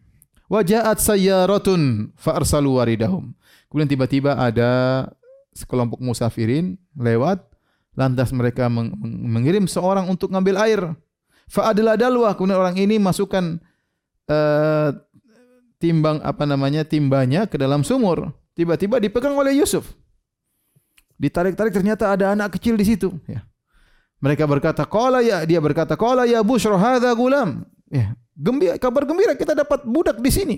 [0.49, 3.33] Wajahat sayyaratun fa arsalu waridahum.
[3.69, 5.05] Kemudian tiba-tiba ada
[5.57, 7.45] sekelompok musafirin lewat.
[7.93, 10.81] Lantas mereka mengirim seorang untuk ngambil air
[11.53, 13.61] Fa adalah dalwa kemudian orang ini masukkan
[14.25, 14.89] uh,
[15.77, 18.33] timbang apa namanya timbanya ke dalam sumur.
[18.57, 19.93] Tiba-tiba dipegang oleh Yusuf.
[21.21, 23.13] Ditarik-tarik ternyata ada anak kecil di situ.
[23.29, 23.45] Ya.
[24.25, 29.37] Mereka berkata, "Qala ya," dia berkata, "Qala ya bushra hadza gulam." Ya, gembira, kabar gembira
[29.37, 30.57] kita dapat budak di sini.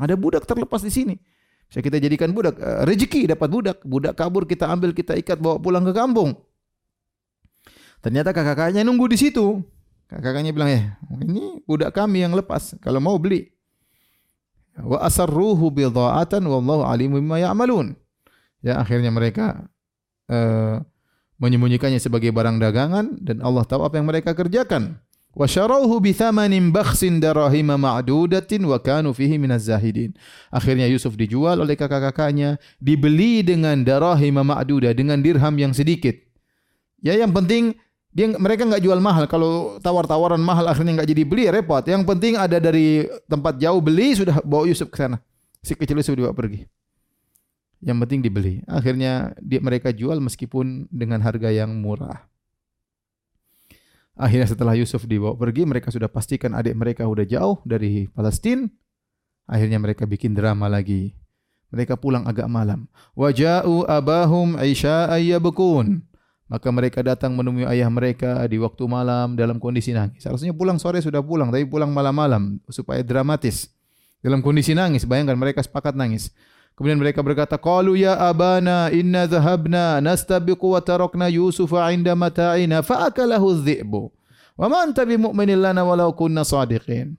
[0.00, 1.14] Ada budak terlepas di sini.
[1.68, 3.78] Saya kita jadikan budak, uh, rezeki dapat budak.
[3.84, 6.40] Budak kabur kita ambil, kita ikat bawa pulang ke kampung.
[8.00, 9.60] Ternyata kakak-kakaknya nunggu di situ.
[10.20, 10.84] Kakaknya bilang, "Eh,
[11.24, 12.76] ini budak kami yang lepas.
[12.84, 13.48] Kalau mau beli."
[14.76, 17.92] Wa asarruhu bidha'atan wallahu alimu bima ya'malun.
[18.64, 19.68] Ya, akhirnya mereka
[20.32, 20.80] uh,
[21.36, 24.96] menyembunyikannya sebagai barang dagangan dan Allah tahu apa yang mereka kerjakan.
[25.32, 30.12] Wa syarauhu bi thamanin bakhsin darahima ma'dudatin wa kanu fihi minaz zahidin.
[30.52, 36.16] Akhirnya Yusuf dijual oleh kakak-kakaknya, dibeli dengan darahima ma'duda dengan dirham yang sedikit.
[37.00, 37.74] Ya yang penting
[38.12, 39.24] dia mereka nggak jual mahal.
[39.24, 41.80] Kalau tawar-tawaran mahal akhirnya nggak jadi beli repot.
[41.80, 45.16] Yang penting ada dari tempat jauh beli sudah bawa Yusuf ke sana.
[45.64, 46.68] Si kecil Yusuf dibawa pergi.
[47.82, 48.54] Yang penting dibeli.
[48.68, 52.28] Akhirnya dia, mereka jual meskipun dengan harga yang murah.
[54.12, 58.68] Akhirnya setelah Yusuf dibawa pergi, mereka sudah pastikan adik mereka sudah jauh dari Palestina.
[59.48, 61.16] Akhirnya mereka bikin drama lagi.
[61.72, 62.84] Mereka pulang agak malam.
[63.16, 66.11] Waja'u abahum isya'a yabkun.
[66.52, 70.20] Maka mereka datang menemui ayah mereka di waktu malam dalam kondisi nangis.
[70.20, 73.72] Seharusnya pulang sore sudah pulang, tapi pulang malam-malam supaya dramatis.
[74.20, 76.28] Dalam kondisi nangis, bayangkan mereka sepakat nangis.
[76.76, 83.08] Kemudian mereka berkata, "Qalu ya abana inna dhahabna nastabiqu wa tarakna Yusufa 'inda mata'ina fa
[83.08, 84.12] akalahu adh-dhi'bu.
[84.60, 87.16] Wa ma anta bimu'minin lana walau kunna shadiqin."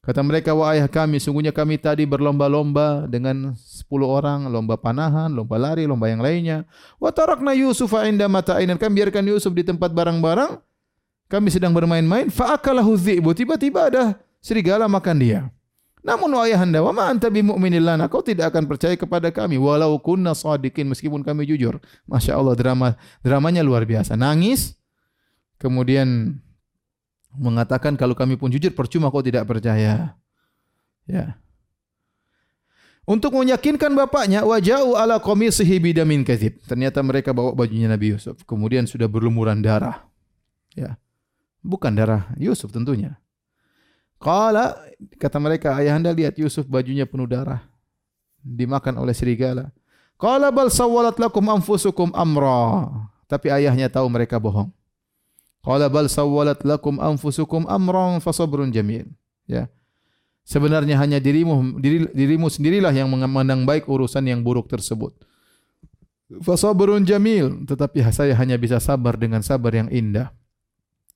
[0.00, 3.52] Kata mereka, wahai ayah kami, sungguhnya kami tadi berlomba-lomba dengan
[3.98, 6.62] orang, lomba panahan, lomba lari, lomba yang lainnya.
[7.02, 8.70] Wa tarakna Yusuf inda mata'in.
[8.78, 10.62] Kami biarkan Yusuf di tempat barang-barang.
[11.26, 12.30] Kami sedang bermain-main.
[12.30, 13.34] Fa'akalahu dhi'bu.
[13.34, 15.40] Tiba-tiba ada serigala makan dia.
[16.00, 18.06] Namun wahai anda, wa ma anta bimu'minin lana.
[18.06, 19.58] Kau tidak akan percaya kepada kami.
[19.58, 20.86] Walau kunna sadiqin.
[20.86, 21.82] Meskipun kami jujur.
[22.06, 24.14] Masya Allah, drama dramanya luar biasa.
[24.14, 24.78] Nangis.
[25.60, 26.40] Kemudian
[27.36, 30.16] mengatakan kalau kami pun jujur percuma kau tidak percaya.
[31.04, 31.36] Ya.
[33.08, 36.60] Untuk meyakinkan bapaknya, wajau ala qamisihi bidamin kadzib.
[36.68, 40.06] Ternyata mereka bawa bajunya Nabi Yusuf, kemudian sudah berlumuran darah.
[40.76, 41.00] Ya.
[41.60, 43.18] Bukan darah Yusuf tentunya.
[44.20, 44.76] Qala
[45.16, 47.64] kata mereka, ayahanda lihat Yusuf bajunya penuh darah.
[48.44, 49.72] Dimakan oleh serigala.
[50.20, 52.88] Qala bal sawwalat lakum anfusukum amra.
[53.24, 54.68] Tapi ayahnya tahu mereka bohong.
[55.64, 59.08] Qala bal sawwalat lakum anfusukum amran fasabrun jamil.
[59.48, 59.72] Ya.
[60.44, 65.14] Sebenarnya hanya dirimu diri, dirimu sendirilah yang memandang baik urusan yang buruk tersebut.
[66.42, 70.30] Fasabrun jamil, tetapi saya hanya bisa sabar dengan sabar yang indah.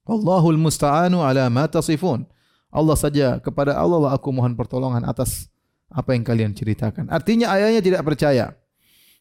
[0.05, 2.27] Allahul musta'anu ala ma tasifun.
[2.75, 5.47] Allah saja kepada Allah lah aku mohon pertolongan atas
[5.87, 7.07] apa yang kalian ceritakan.
[7.07, 8.59] Artinya ayahnya tidak percaya.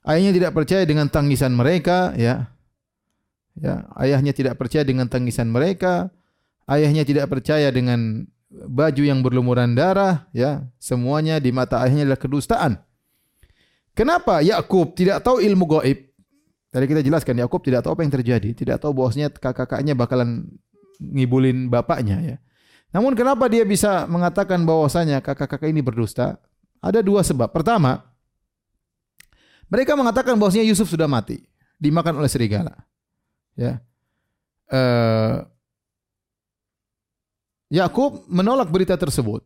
[0.04, 2.52] Ayahnya tidak percaya dengan tangisan mereka, ya.
[3.54, 6.10] Ya, ayahnya tidak percaya dengan tangisan mereka,
[6.66, 10.62] ayahnya tidak percaya dengan baju yang berlumuran darah, ya.
[10.78, 12.72] Semuanya di mata ayahnya adalah kedustaan.
[13.94, 16.10] Kenapa Yakub tidak tahu ilmu gaib?
[16.74, 20.50] Tadi kita jelaskan Yakub tidak tahu apa yang terjadi, tidak tahu bahwasanya kakak-kakaknya bakalan
[20.98, 22.38] ngibulin bapaknya ya.
[22.94, 26.38] Namun kenapa dia bisa mengatakan bahwasanya kakak-kakak ini berdusta?
[26.82, 27.50] Ada dua sebab.
[27.50, 28.06] Pertama,
[29.70, 31.46] mereka mengatakan bahwasanya Yusuf sudah mati,
[31.82, 32.74] dimakan oleh serigala.
[33.58, 33.82] Ya.
[34.70, 35.36] Eh,
[37.74, 39.42] Yakub menolak berita tersebut.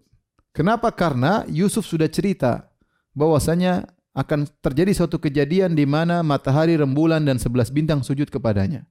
[0.52, 0.92] Kenapa?
[0.92, 2.68] Karena Yusuf sudah cerita
[3.16, 8.84] bahwasanya akan terjadi suatu kejadian di mana matahari, rembulan dan sebelas bintang sujud kepadanya.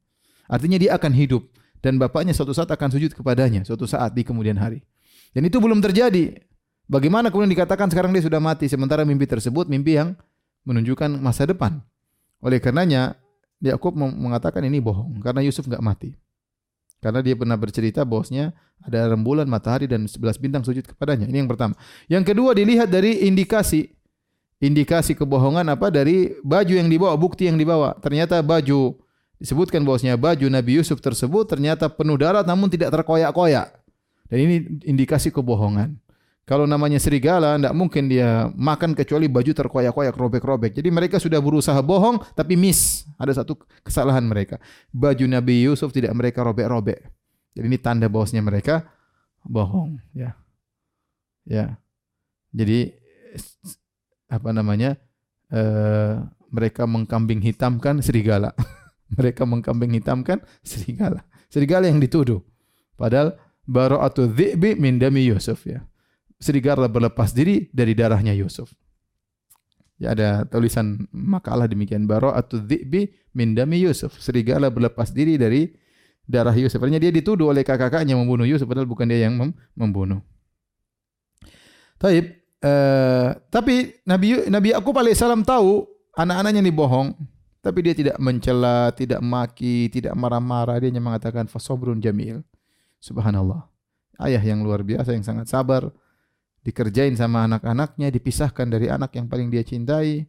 [0.48, 1.44] Artinya dia akan hidup
[1.84, 4.80] dan bapaknya suatu saat akan sujud kepadanya suatu saat di kemudian hari.
[5.36, 6.32] Dan itu belum terjadi.
[6.88, 10.16] Bagaimana kemudian dikatakan sekarang dia sudah mati sementara mimpi tersebut mimpi yang
[10.64, 11.82] menunjukkan masa depan.
[12.40, 13.20] Oleh karenanya
[13.60, 16.10] Yakub mengatakan ini bohong karena Yusuf enggak mati.
[17.06, 18.50] Karena dia pernah bercerita bahwasanya
[18.82, 21.30] ada rembulan, matahari dan sebelas bintang sujud kepadanya.
[21.30, 21.78] Ini yang pertama.
[22.10, 23.94] Yang kedua dilihat dari indikasi
[24.58, 27.94] indikasi kebohongan apa dari baju yang dibawa, bukti yang dibawa.
[28.02, 28.98] Ternyata baju
[29.38, 33.70] disebutkan bahwasanya baju Nabi Yusuf tersebut ternyata penuh darah namun tidak terkoyak-koyak.
[34.26, 35.94] Dan ini indikasi kebohongan.
[36.46, 40.78] Kalau namanya serigala, tidak mungkin dia makan kecuali baju terkoyak-koyak, robek-robek.
[40.78, 43.02] Jadi mereka sudah berusaha bohong, tapi miss.
[43.18, 44.62] Ada satu kesalahan mereka.
[44.94, 47.02] Baju Nabi Yusuf tidak mereka robek-robek.
[47.50, 48.86] Jadi ini tanda bahwasanya mereka
[49.42, 49.98] bohong.
[50.14, 50.38] Ya,
[51.42, 51.82] ya.
[52.54, 52.94] Jadi
[54.30, 54.94] apa namanya
[55.50, 58.54] uh, mereka mengkambing hitamkan serigala.
[59.18, 61.26] mereka mengkambing hitamkan serigala.
[61.50, 62.38] Serigala yang dituduh.
[62.94, 63.34] Padahal
[63.66, 65.82] bara'atu dhi'bi min dami Yusuf ya.
[66.36, 68.72] Serigala berlepas diri dari darahnya Yusuf.
[69.96, 74.20] Ya ada tulisan makalah demikian bara'atu dhi'bi min dami Yusuf.
[74.20, 75.72] Serigala berlepas diri dari
[76.28, 76.76] darah Yusuf.
[76.82, 80.20] Artinya dia dituduh oleh kakak-kakaknya membunuh Yusuf padahal bukan dia yang mem membunuh.
[81.96, 85.84] Taib, Uh, tapi Nabi Nabi Yakub alaihissalam tahu
[86.16, 87.12] anak-anaknya ini bohong,
[87.60, 90.80] tapi dia tidak mencela, tidak maki, tidak marah-marah.
[90.80, 92.40] Dia hanya mengatakan fasobrun jamil.
[92.98, 93.68] Subhanallah.
[94.16, 95.92] Ayah yang luar biasa yang sangat sabar,
[96.66, 100.26] dikerjain sama anak-anaknya, dipisahkan dari anak yang paling dia cintai.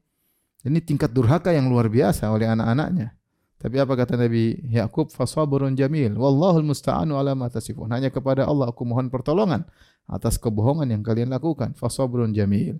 [0.62, 3.18] Ini tingkat durhaka yang luar biasa oleh anak-anaknya.
[3.58, 5.10] Tapi apa kata Nabi Yakub?
[5.10, 6.14] Fasabrun jamil.
[6.14, 7.90] Wallahul musta'anu ala ma tasifun.
[7.90, 9.66] Hanya kepada Allah aku mohon pertolongan
[10.06, 11.74] atas kebohongan yang kalian lakukan.
[11.74, 12.78] Fasabrun jamil.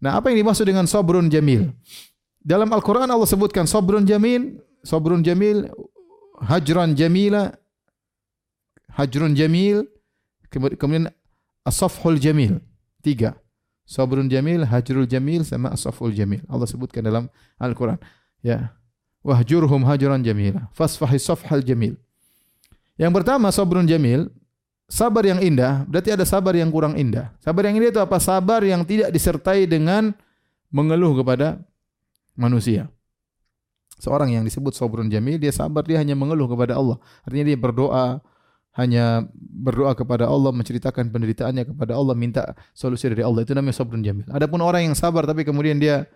[0.00, 1.76] Nah, apa yang dimaksud dengan sabrun jamil?
[2.40, 5.68] Dalam Al-Quran Allah sebutkan sabrun jamil, sabrun jamil,
[6.40, 7.52] hajran jamila,
[8.96, 9.84] hajrun jamil,
[10.48, 11.12] kemudian
[11.68, 12.64] asafhul jamil.
[13.00, 13.36] Tiga.
[13.88, 16.44] Sabrun jamil, hajrul jamil, sama asafhul jamil.
[16.46, 17.26] Allah sebutkan dalam
[17.58, 17.98] Al-Quran.
[18.38, 18.70] Ya.
[19.20, 20.70] Wahjurhum hajran jamila.
[20.72, 21.98] Fasfahi safhal jamil.
[22.96, 24.30] Yang pertama, sabrun jamil,
[24.88, 27.32] sabar yang indah, berarti ada sabar yang kurang indah.
[27.40, 28.16] Sabar yang indah itu apa?
[28.20, 30.12] Sabar yang tidak disertai dengan
[30.70, 31.60] mengeluh kepada
[32.38, 32.88] manusia.
[34.00, 36.96] Seorang yang disebut sabrun jamil, dia sabar, dia hanya mengeluh kepada Allah.
[37.20, 38.24] Artinya dia berdoa,
[38.78, 43.42] hanya berdoa kepada Allah, menceritakan penderitaannya kepada Allah, minta solusi dari Allah.
[43.42, 44.26] Itu namanya sabrun jamil.
[44.30, 46.06] Adapun orang yang sabar tapi kemudian dia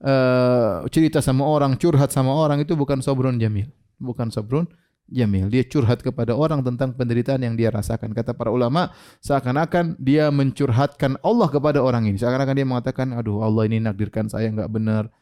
[0.00, 3.68] uh, cerita sama orang, curhat sama orang, itu bukan sabrun jamil.
[4.00, 4.64] Bukan sabrun
[5.12, 5.52] jamil.
[5.52, 8.16] Dia curhat kepada orang tentang penderitaan yang dia rasakan.
[8.16, 8.88] Kata para ulama,
[9.20, 12.16] seakan-akan dia mencurhatkan Allah kepada orang ini.
[12.16, 15.12] Seakan-akan dia mengatakan, aduh Allah ini nakdirkan saya enggak benar.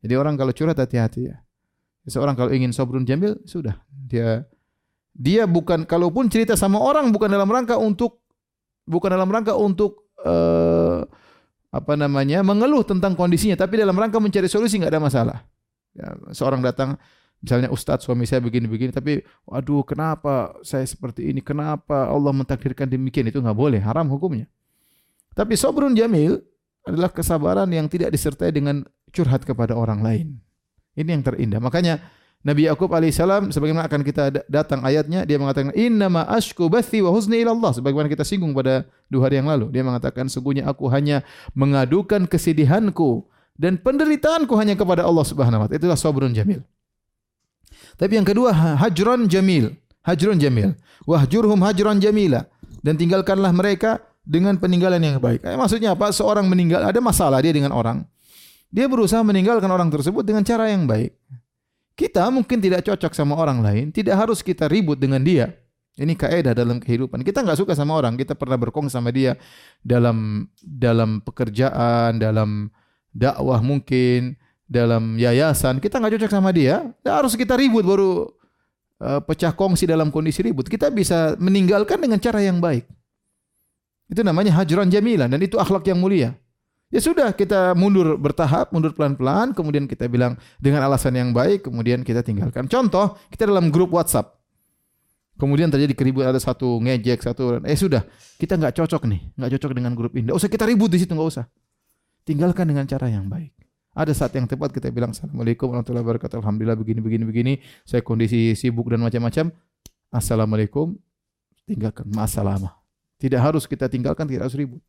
[0.00, 1.42] Jadi orang kalau curhat hati-hati ya.
[2.08, 3.76] Seorang kalau ingin sabrun jamil, sudah.
[3.92, 4.46] Dia
[5.14, 8.22] dia bukan, kalaupun cerita sama orang bukan dalam rangka untuk,
[8.86, 11.04] bukan dalam rangka untuk, uh,
[11.70, 13.54] apa namanya, mengeluh tentang kondisinya.
[13.54, 15.38] Tapi dalam rangka mencari solusi enggak ada masalah.
[15.94, 16.98] Ya, seorang datang,
[17.40, 23.32] Misalnya Ustadz suami saya begini-begini, tapi waduh kenapa saya seperti ini, kenapa Allah mentakdirkan demikian,
[23.32, 24.44] itu nggak boleh, haram hukumnya.
[25.32, 26.36] Tapi sobrun jamil
[26.84, 30.36] adalah kesabaran yang tidak disertai dengan curhat kepada orang lain.
[30.92, 31.64] Ini yang terindah.
[31.64, 32.04] Makanya
[32.40, 37.44] Nabi Yakub alaihissalam sebagaimana akan kita datang ayatnya dia mengatakan innama ashku bathi wa huzni
[37.44, 41.20] ila Allah sebagaimana kita singgung pada dua hari yang lalu dia mengatakan sungguhnya aku hanya
[41.52, 43.28] mengadukan kesedihanku
[43.60, 46.64] dan penderitaanku hanya kepada Allah Subhanahu wa taala itulah sabrun jamil
[48.00, 49.76] tapi yang kedua hajron jamil.
[50.00, 50.72] Hajron jamil.
[51.04, 52.48] Wahjurhum hajron jamila.
[52.80, 55.44] Dan tinggalkanlah mereka dengan peninggalan yang baik.
[55.44, 56.08] Eh, maksudnya apa?
[56.08, 58.08] Seorang meninggal ada masalah dia dengan orang.
[58.72, 61.12] Dia berusaha meninggalkan orang tersebut dengan cara yang baik.
[62.00, 65.52] Kita mungkin tidak cocok sama orang lain, tidak harus kita ribut dengan dia.
[66.00, 67.20] Ini kaidah dalam kehidupan.
[67.20, 69.36] Kita nggak suka sama orang, kita pernah berkong sama dia
[69.84, 72.72] dalam dalam pekerjaan, dalam
[73.12, 74.32] dakwah mungkin,
[74.64, 78.32] dalam yayasan, kita nggak cocok sama dia, harus kita ribut baru
[79.04, 80.72] uh, pecah kongsi dalam kondisi ribut.
[80.72, 82.88] Kita bisa meninggalkan dengan cara yang baik.
[84.08, 86.32] Itu namanya hajran jamilan dan itu akhlak yang mulia.
[86.90, 92.02] Ya sudah kita mundur bertahap, mundur pelan-pelan, kemudian kita bilang dengan alasan yang baik, kemudian
[92.02, 92.66] kita tinggalkan.
[92.66, 94.34] Contoh, kita dalam grup WhatsApp.
[95.38, 98.04] Kemudian terjadi keributan ada satu ngejek, satu eh sudah,
[98.36, 100.28] kita nggak cocok nih, nggak cocok dengan grup ini.
[100.28, 101.46] Nggak usah kita ribut di situ, nggak usah.
[102.26, 103.54] Tinggalkan dengan cara yang baik.
[103.94, 106.42] Ada saat yang tepat kita bilang Assalamualaikum warahmatullahi wabarakatuh.
[106.42, 107.52] Alhamdulillah begini begini begini.
[107.86, 109.54] Saya kondisi sibuk dan macam-macam.
[110.12, 110.98] Assalamualaikum.
[111.64, 112.58] Tinggalkan masalah.
[113.18, 114.82] Tidak harus kita tinggalkan, tidak harus ribut.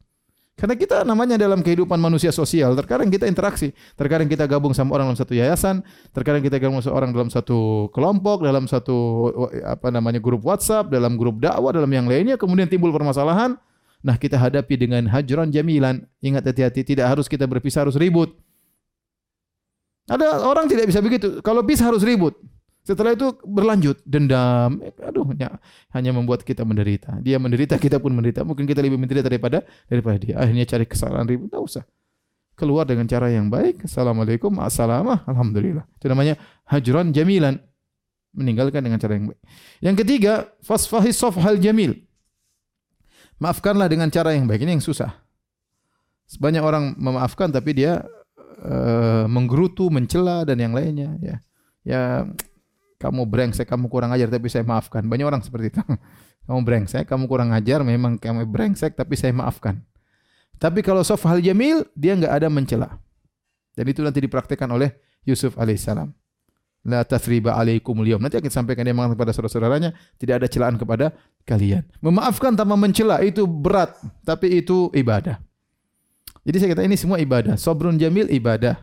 [0.60, 5.10] Karena kita namanya dalam kehidupan manusia sosial, terkadang kita interaksi, terkadang kita gabung sama orang
[5.10, 5.82] dalam satu yayasan,
[6.14, 9.32] terkadang kita gabung sama orang dalam satu kelompok, dalam satu
[9.66, 13.58] apa namanya grup WhatsApp, dalam grup dakwah, dalam yang lainnya, kemudian timbul permasalahan.
[14.02, 16.06] Nah, kita hadapi dengan hajran jamilan.
[16.26, 18.34] Ingat hati-hati, tidak harus kita berpisah harus ribut.
[20.10, 21.40] Ada orang tidak bisa begitu.
[21.46, 22.34] Kalau bisa harus ribut.
[22.82, 25.22] Setelah itu berlanjut dendam, aduh
[25.94, 27.22] hanya membuat kita menderita.
[27.22, 28.42] Dia menderita, kita pun menderita.
[28.42, 30.42] Mungkin kita lebih menderita daripada daripada dia.
[30.42, 31.84] Akhirnya cari kesalahan ribut, tidak usah.
[32.58, 33.86] Keluar dengan cara yang baik.
[33.86, 35.86] Assalamualaikum, assalamualaikum, alhamdulillah.
[36.02, 37.62] Itu namanya hajran jamilan.
[38.32, 39.42] Meninggalkan dengan cara yang baik.
[39.84, 40.34] Yang ketiga,
[40.66, 42.00] fasfahi sofhal jamil.
[43.38, 44.66] Maafkanlah dengan cara yang baik.
[44.66, 45.22] Ini yang susah.
[46.40, 48.08] Banyak orang memaafkan tapi dia
[48.64, 51.12] uh, menggerutu, mencela dan yang lainnya.
[51.20, 51.36] Ya,
[51.84, 52.02] ya
[53.02, 55.02] kamu brengsek, kamu kurang ajar tapi saya maafkan.
[55.10, 55.82] Banyak orang seperti itu.
[56.46, 59.82] kamu brengsek, kamu kurang ajar, memang kamu brengsek tapi saya maafkan.
[60.62, 63.02] Tapi kalau sof hal jamil, dia enggak ada mencela.
[63.74, 64.94] Dan itu nanti dipraktikkan oleh
[65.26, 66.14] Yusuf alaihissalam.
[66.86, 68.22] La tathriba alaikum liyum.
[68.22, 71.14] Nanti akan sampaikan dia kepada saudara-saudaranya, tidak ada celaan kepada
[71.46, 71.86] kalian.
[72.02, 75.42] Memaafkan tanpa mencela itu berat, tapi itu ibadah.
[76.42, 77.54] Jadi saya kata ini semua ibadah.
[77.58, 78.82] Sobrun jamil ibadah.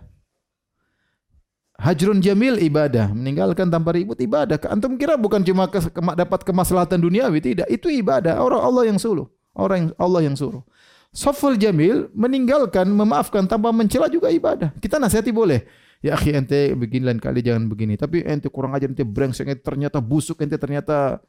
[1.79, 4.59] Hajrun jamil ibadah, meninggalkan tanpa ribut ibadah.
[4.66, 7.70] Antum kira bukan cuma ke, ke, dapat kemaslahatan duniawi, tidak.
[7.70, 8.43] Itu ibadah.
[8.43, 9.31] Orang Allah yang suruh.
[9.55, 10.66] Orang yang Allah yang suruh.
[11.14, 14.74] Soful jamil meninggalkan, memaafkan tanpa mencela juga ibadah.
[14.83, 15.62] Kita nasihati boleh.
[15.99, 17.95] Ya akhi ente begini lain kali jangan begini.
[17.95, 21.22] Tapi ente kurang ajar ente brengsek ente ternyata busuk ente ternyata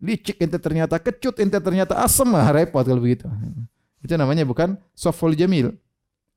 [0.00, 3.28] licik ente ternyata kecut ente ternyata asem ah, repot kalau begitu.
[4.00, 5.76] Itu namanya bukan soful jamil.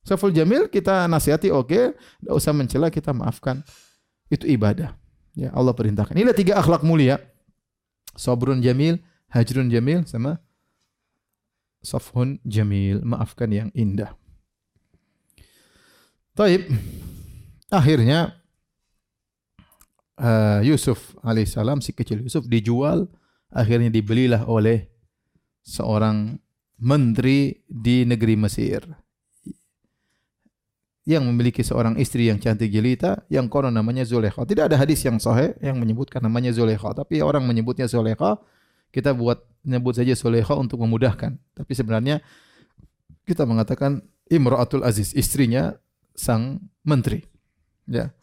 [0.04, 1.86] Saful jamil kita nasihati oke, okay.
[1.94, 3.62] tidak usah mencela kita maafkan.
[4.32, 4.96] Itu ibadah.
[5.38, 6.16] Ya Allah perintahkan.
[6.18, 7.22] Inilah tiga akhlak mulia.
[8.18, 9.00] Sabrun jamil,
[9.32, 10.44] hajrun jamil sama
[11.80, 14.12] safhun jamil, maafkan yang indah.
[16.36, 16.68] Taib.
[17.70, 18.40] Akhirnya
[20.18, 23.06] uh, Yusuf alaihissalam si kecil Yusuf dijual,
[23.54, 24.90] akhirnya dibelilah oleh
[25.62, 26.42] seorang
[26.82, 28.82] menteri di negeri Mesir
[31.08, 34.44] yang memiliki seorang istri yang cantik jelita yang konon namanya Zulekha.
[34.46, 38.38] Tidak ada hadis yang sahih yang menyebutkan namanya Zulekha, tapi orang menyebutnya Zulekha.
[38.90, 41.38] Kita buat menyebut saja Zulekha untuk memudahkan.
[41.54, 42.26] Tapi sebenarnya
[43.30, 45.78] kita mengatakan Imra'atul Aziz, istrinya
[46.18, 47.22] sang menteri.
[47.86, 48.14] Ya.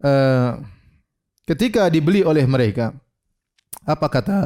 [0.00, 0.64] Uh,
[1.44, 2.96] ketika dibeli oleh mereka,
[3.84, 4.38] apa kata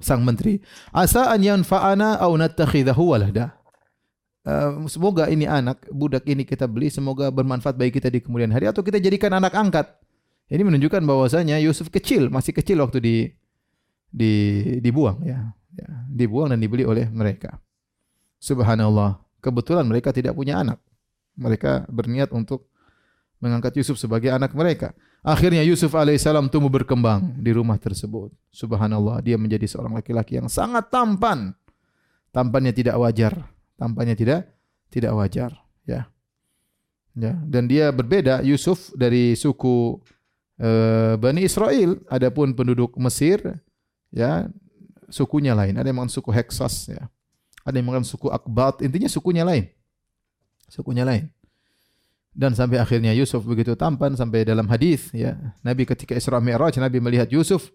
[0.00, 0.58] sang menteri?
[0.90, 3.59] Asa an yanfa'ana aw nattakhidahu walada.
[4.40, 8.72] Uh, semoga ini anak budak ini kita beli semoga bermanfaat bagi kita di kemudian hari
[8.72, 9.84] atau kita jadikan anak angkat.
[10.48, 13.16] Ini menunjukkan bahwasanya Yusuf kecil, masih kecil waktu di
[14.08, 14.32] di
[14.80, 15.52] dibuang ya.
[15.76, 17.60] ya, dibuang dan dibeli oleh mereka.
[18.40, 20.80] Subhanallah, kebetulan mereka tidak punya anak.
[21.36, 22.72] Mereka berniat untuk
[23.44, 24.96] mengangkat Yusuf sebagai anak mereka.
[25.20, 28.32] Akhirnya Yusuf alaihissalam tumbuh berkembang di rumah tersebut.
[28.48, 31.52] Subhanallah, dia menjadi seorang laki-laki yang sangat tampan.
[32.32, 34.52] Tampannya tidak wajar tampaknya tidak
[34.92, 35.56] tidak wajar
[35.88, 36.04] ya.
[37.16, 39.98] Ya dan dia berbeda Yusuf dari suku
[40.60, 41.98] uh, Bani Israel.
[42.12, 43.40] Adapun penduduk Mesir
[44.12, 44.46] ya
[45.08, 45.74] sukunya lain.
[45.80, 47.08] Ada yang suku Heksos ya.
[47.64, 48.84] Ada yang mengatakan suku Akbat.
[48.84, 49.68] Intinya sukunya lain.
[50.70, 51.28] Sukunya lain.
[52.30, 55.34] Dan sampai akhirnya Yusuf begitu tampan sampai dalam hadis ya.
[55.66, 57.74] Nabi ketika Isra Mi'raj Nabi melihat Yusuf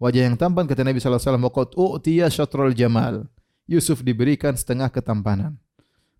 [0.00, 3.28] wajah yang tampan kata Nabi sallallahu alaihi wasallam waqad utiya syatrul jamal
[3.70, 5.54] Yusuf diberikan setengah ketampanan.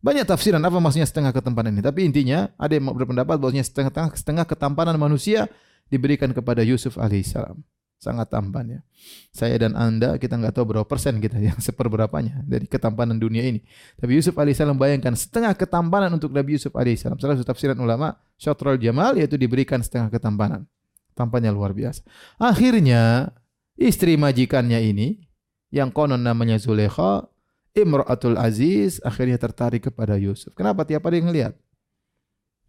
[0.00, 4.46] Banyak tafsiran apa maksudnya setengah ketampanan ini, tapi intinya ada yang berpendapat bahwasanya setengah setengah
[4.46, 5.50] ketampanan manusia
[5.90, 7.58] diberikan kepada Yusuf alaihissalam.
[8.00, 8.80] Sangat tampan ya.
[9.28, 13.60] Saya dan Anda kita nggak tahu berapa persen kita yang seperberapanya dari ketampanan dunia ini.
[14.00, 17.20] Tapi Yusuf alaihissalam bayangkan setengah ketampanan untuk Nabi Yusuf alaihissalam.
[17.20, 20.64] Salah satu tafsiran ulama syatrul jamal yaitu diberikan setengah ketampanan.
[21.12, 22.00] Tampannya luar biasa.
[22.40, 23.36] Akhirnya
[23.76, 25.20] istri majikannya ini
[25.68, 27.28] yang konon namanya Zulekha
[27.70, 30.50] Imra'atul Aziz akhirnya tertarik kepada Yusuf.
[30.58, 31.54] Kenapa tiap hari ngelihat?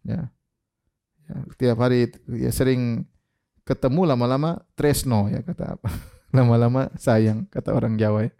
[0.06, 0.30] Ya.
[1.26, 3.06] ya tiap hari ya sering
[3.62, 5.90] ketemu lama-lama tresno ya kata apa?
[6.36, 8.32] Lama-lama sayang kata orang Jawa ya.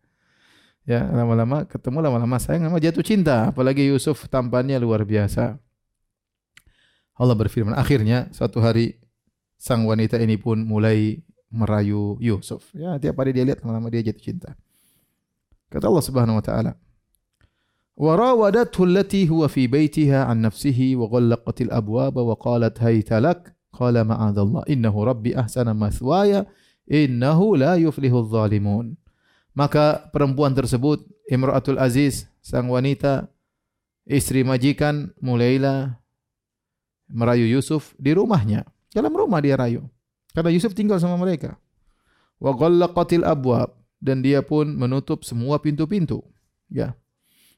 [0.83, 5.55] Ya, lama-lama ketemu lama-lama sayang lama jatuh cinta, apalagi Yusuf tampannya luar biasa.
[7.15, 8.99] Allah berfirman, akhirnya suatu hari
[9.55, 11.23] sang wanita ini pun mulai
[11.55, 12.67] merayu Yusuf.
[12.75, 14.59] Ya, tiap hari dia lihat lama-lama dia jatuh cinta.
[15.72, 16.74] Kata Allah Subhanahu wa taala,
[17.98, 24.64] وراودته التي هو في بيتها عن نفسه وغلقت الأبواب وقالت هيت لك قال معاذ الله
[24.70, 26.46] إنه ربي أحسن مثواي
[26.92, 28.98] إنه لا يفلح الظالمون
[29.58, 33.26] maka perempuan tersebut Imratul Aziz sang wanita
[34.06, 35.98] istri majikan mulailah
[37.10, 39.90] merayu Yusuf di rumahnya dalam rumah dia rayu
[40.38, 41.58] karena Yusuf tinggal sama mereka
[42.38, 46.27] wa ghallaqatil abwab dan dia pun menutup semua pintu-pintu
[46.67, 46.99] ya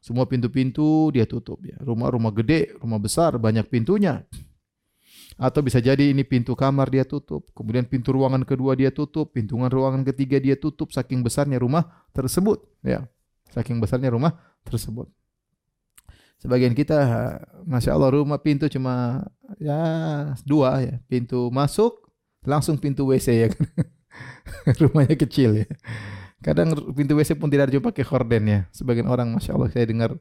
[0.05, 1.81] semua pintu-pintu dia tutup ya.
[1.81, 4.21] Rumah-rumah gede, rumah besar, banyak pintunya.
[5.41, 9.57] Atau bisa jadi ini pintu kamar dia tutup, kemudian pintu ruangan kedua dia tutup, pintu
[9.57, 13.09] ruangan ketiga dia tutup saking besarnya rumah tersebut, ya.
[13.57, 14.37] Saking besarnya rumah
[14.69, 15.09] tersebut.
[16.37, 17.01] Sebagian kita,
[17.65, 19.25] masya Allah rumah pintu cuma
[19.57, 22.13] ya dua ya, pintu masuk
[22.45, 23.65] langsung pintu WC ya kan.
[24.85, 25.69] Rumahnya kecil ya.
[26.45, 28.61] Kadang pintu WC pun tidak ada pakai horden ya.
[28.69, 30.13] Sebagian orang, masya Allah, saya dengar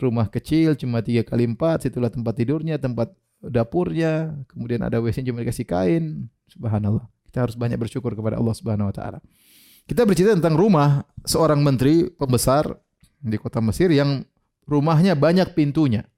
[0.00, 3.12] rumah kecil cuma tiga kali empat, situlah tempat tidurnya, tempat
[3.44, 6.32] dapurnya, kemudian ada WC cuma dikasih kain.
[6.48, 7.04] Subhanallah.
[7.28, 9.18] Kita harus banyak bersyukur kepada Allah Subhanahu Wa Taala.
[9.84, 12.64] Kita bercerita tentang rumah seorang menteri pembesar
[13.20, 14.24] di kota Mesir yang
[14.64, 16.08] rumahnya banyak pintunya.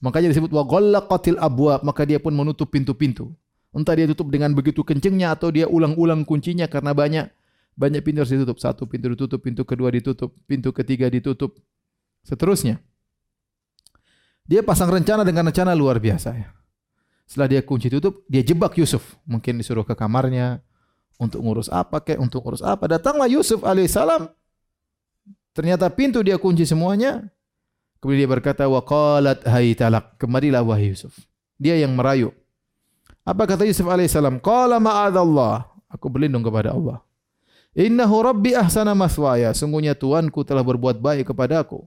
[0.00, 3.28] Makanya disebut wa ghallaqatil abwab, maka dia pun menutup pintu-pintu.
[3.76, 7.28] Entah dia tutup dengan begitu kencengnya atau dia ulang-ulang kuncinya karena banyak
[7.74, 8.58] banyak pintu harus ditutup.
[8.62, 11.58] Satu pintu ditutup, pintu kedua ditutup, pintu ketiga ditutup.
[12.22, 12.80] Seterusnya.
[14.46, 16.48] Dia pasang rencana dengan rencana luar biasa ya.
[17.24, 19.16] Setelah dia kunci tutup, dia jebak Yusuf.
[19.24, 20.60] Mungkin disuruh ke kamarnya
[21.16, 22.84] untuk ngurus apa kek, untuk ngurus apa.
[22.84, 24.28] Datanglah Yusuf alaihissalam.
[25.56, 27.24] Ternyata pintu dia kunci semuanya.
[27.98, 30.20] Kemudian dia berkata, wa qalat hai talak.
[30.20, 31.16] Kemarilah wahai Yusuf.
[31.56, 32.36] Dia yang merayu.
[33.24, 34.44] Apa kata Yusuf alaihissalam?
[34.44, 35.64] Qala ma'adallah.
[35.88, 37.00] Aku berlindung kepada Allah.
[37.74, 39.50] Innahu rabbi ahsana maswaya.
[39.50, 41.82] Sungguhnya Tuanku telah berbuat baik kepadaku.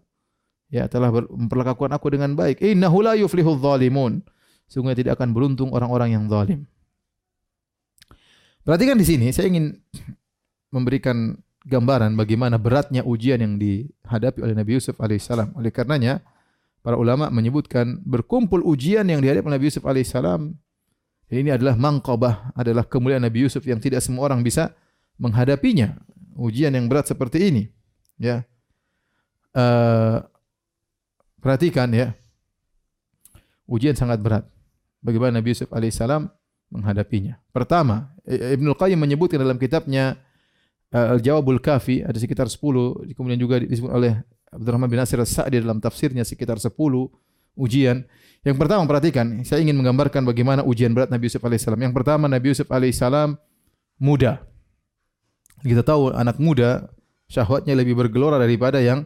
[0.67, 2.59] Ya, telah memperlakukan aku dengan baik.
[2.59, 4.19] Innahu la yuflihu dhalimun.
[4.67, 6.67] Sungguhnya tidak akan beruntung orang-orang yang zalim.
[8.67, 9.79] Perhatikan di sini, saya ingin
[10.75, 15.55] memberikan gambaran bagaimana beratnya ujian yang dihadapi oleh Nabi Yusuf alaihissalam.
[15.55, 16.19] Oleh karenanya,
[16.83, 20.51] para ulama menyebutkan berkumpul ujian yang dihadapi oleh Nabi Yusuf alaihissalam.
[21.31, 24.75] Ini adalah mangkobah, adalah kemuliaan Nabi Yusuf yang tidak semua orang bisa
[25.17, 25.97] menghadapinya.
[26.37, 27.63] Ujian yang berat seperti ini.
[28.21, 28.45] Ya.
[29.53, 30.21] Uh,
[31.41, 32.13] perhatikan ya.
[33.65, 34.45] Ujian sangat berat.
[35.01, 36.29] Bagaimana Nabi Yusuf alaihissalam
[36.69, 37.41] menghadapinya.
[37.49, 40.19] Pertama, Ibnu Qayyim menyebutkan dalam kitabnya
[40.93, 44.19] uh, Al-Jawabul Kafi ada sekitar 10, kemudian juga disebut oleh
[44.51, 46.71] Abdurrahman bin Nasir As-Sa'di dalam tafsirnya sekitar 10
[47.57, 48.05] ujian.
[48.45, 51.81] Yang pertama perhatikan, saya ingin menggambarkan bagaimana ujian berat Nabi Yusuf alaihissalam.
[51.81, 53.35] Yang pertama Nabi Yusuf alaihissalam
[53.99, 54.45] muda.
[55.63, 56.89] Kita tahu anak muda
[57.27, 59.03] syahwatnya lebih bergelora daripada yang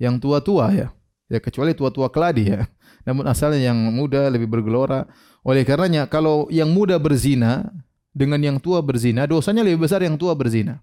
[0.00, 0.88] yang tua-tua ya.
[1.30, 2.66] Ya kecuali tua-tua keladi ya.
[3.06, 5.06] Namun asalnya yang muda lebih bergelora.
[5.40, 7.68] Oleh karenanya kalau yang muda berzina
[8.10, 10.82] dengan yang tua berzina, dosanya lebih besar yang tua berzina.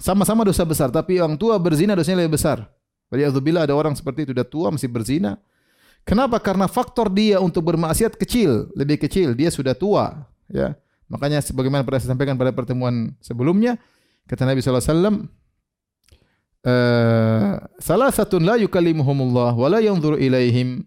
[0.00, 2.66] Sama-sama dosa besar, tapi yang tua berzina dosanya lebih besar.
[3.12, 5.36] Waliyadzubillah ada orang seperti itu, sudah tua masih berzina.
[6.06, 6.40] Kenapa?
[6.40, 9.36] Karena faktor dia untuk bermaksiat kecil, lebih kecil.
[9.36, 10.24] Dia sudah tua.
[10.48, 10.78] Ya.
[11.10, 13.76] Makanya sebagaimana pernah saya sampaikan pada pertemuan sebelumnya,
[14.30, 15.26] Kata Nabi SAW,
[17.82, 20.86] salah satu la yukallimuhumullah wa la yanzuru ilaihim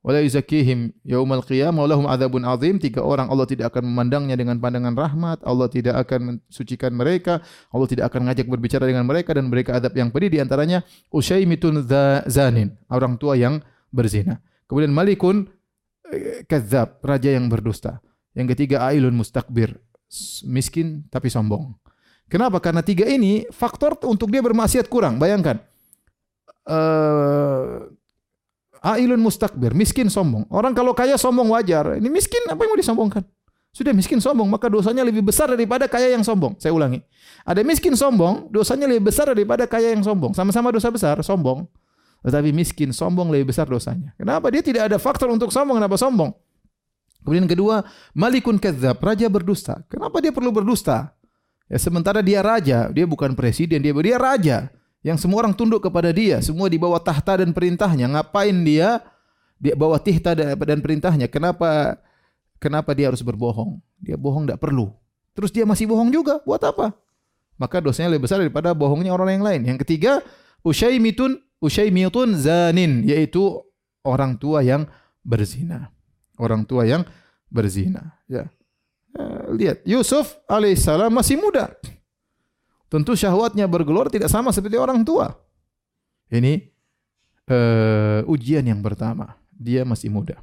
[0.00, 2.80] wa la yuzakkihim yaumal qiyamah lahum adzabun azim.
[2.80, 7.84] Tiga orang Allah tidak akan memandangnya dengan pandangan rahmat, Allah tidak akan mensucikan mereka, Allah
[7.84, 10.80] tidak akan ngajak berbicara dengan mereka dan mereka adab yang pedih di antaranya
[11.12, 11.84] usyaimitun
[12.32, 13.60] zanin, orang tua yang
[13.92, 14.40] berzina.
[14.64, 15.52] Kemudian malikun
[16.08, 18.00] eh, kadzab, raja yang berdusta.
[18.32, 19.76] Yang ketiga ailun mustakbir,
[20.48, 21.76] miskin tapi sombong.
[22.30, 22.62] Kenapa?
[22.62, 25.18] Karena tiga ini faktor untuk dia bermaksiat kurang.
[25.18, 25.58] Bayangkan.
[26.62, 27.90] Uh,
[28.86, 30.46] ailun mustakbir, miskin sombong.
[30.46, 31.98] Orang kalau kaya sombong wajar.
[31.98, 33.26] Ini miskin apa yang mau disombongkan?
[33.70, 36.58] Sudah miskin sombong, maka dosanya lebih besar daripada kaya yang sombong.
[36.58, 37.02] Saya ulangi.
[37.46, 40.34] Ada miskin sombong, dosanya lebih besar daripada kaya yang sombong.
[40.34, 41.66] Sama-sama dosa besar, sombong.
[42.22, 44.14] Tetapi miskin sombong lebih besar dosanya.
[44.18, 44.50] Kenapa?
[44.50, 45.78] Dia tidak ada faktor untuk sombong.
[45.78, 46.34] Kenapa sombong?
[47.22, 47.84] Kemudian kedua,
[48.16, 49.86] malikun kadzab, raja berdusta.
[49.86, 51.14] Kenapa dia perlu berdusta?
[51.70, 54.74] Ya, sementara dia raja, dia bukan presiden, dia dia raja
[55.06, 58.10] yang semua orang tunduk kepada dia, semua di bawah tahta dan perintahnya.
[58.10, 59.00] Ngapain dia
[59.56, 61.30] di bawah tahta dan perintahnya?
[61.30, 61.96] Kenapa
[62.58, 63.78] kenapa dia harus berbohong?
[64.02, 64.90] Dia bohong tidak perlu.
[65.32, 66.92] Terus dia masih bohong juga, buat apa?
[67.54, 69.60] Maka dosanya lebih besar daripada bohongnya orang yang lain.
[69.62, 70.26] Yang ketiga,
[70.66, 73.62] usyaimitun usyaimitun zanin, yaitu
[74.02, 74.84] orang tua yang
[75.22, 75.92] berzina.
[76.40, 77.06] Orang tua yang
[77.52, 78.48] berzina, ya.
[79.10, 81.74] Eh, lihat, Yusuf alaihissalam masih muda.
[82.90, 85.30] Tentu syahwatnya bergelor tidak sama seperti orang tua.
[86.30, 86.70] Ini
[87.46, 89.38] uh, ujian yang pertama.
[89.54, 90.38] Dia masih muda.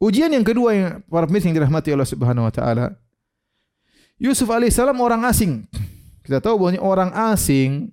[0.00, 2.96] Ujian yang kedua yang para pemirsa yang dirahmati Allah Subhanahu wa taala.
[4.16, 5.68] Yusuf alaihissalam orang asing.
[6.24, 7.92] Kita tahu bahwa orang asing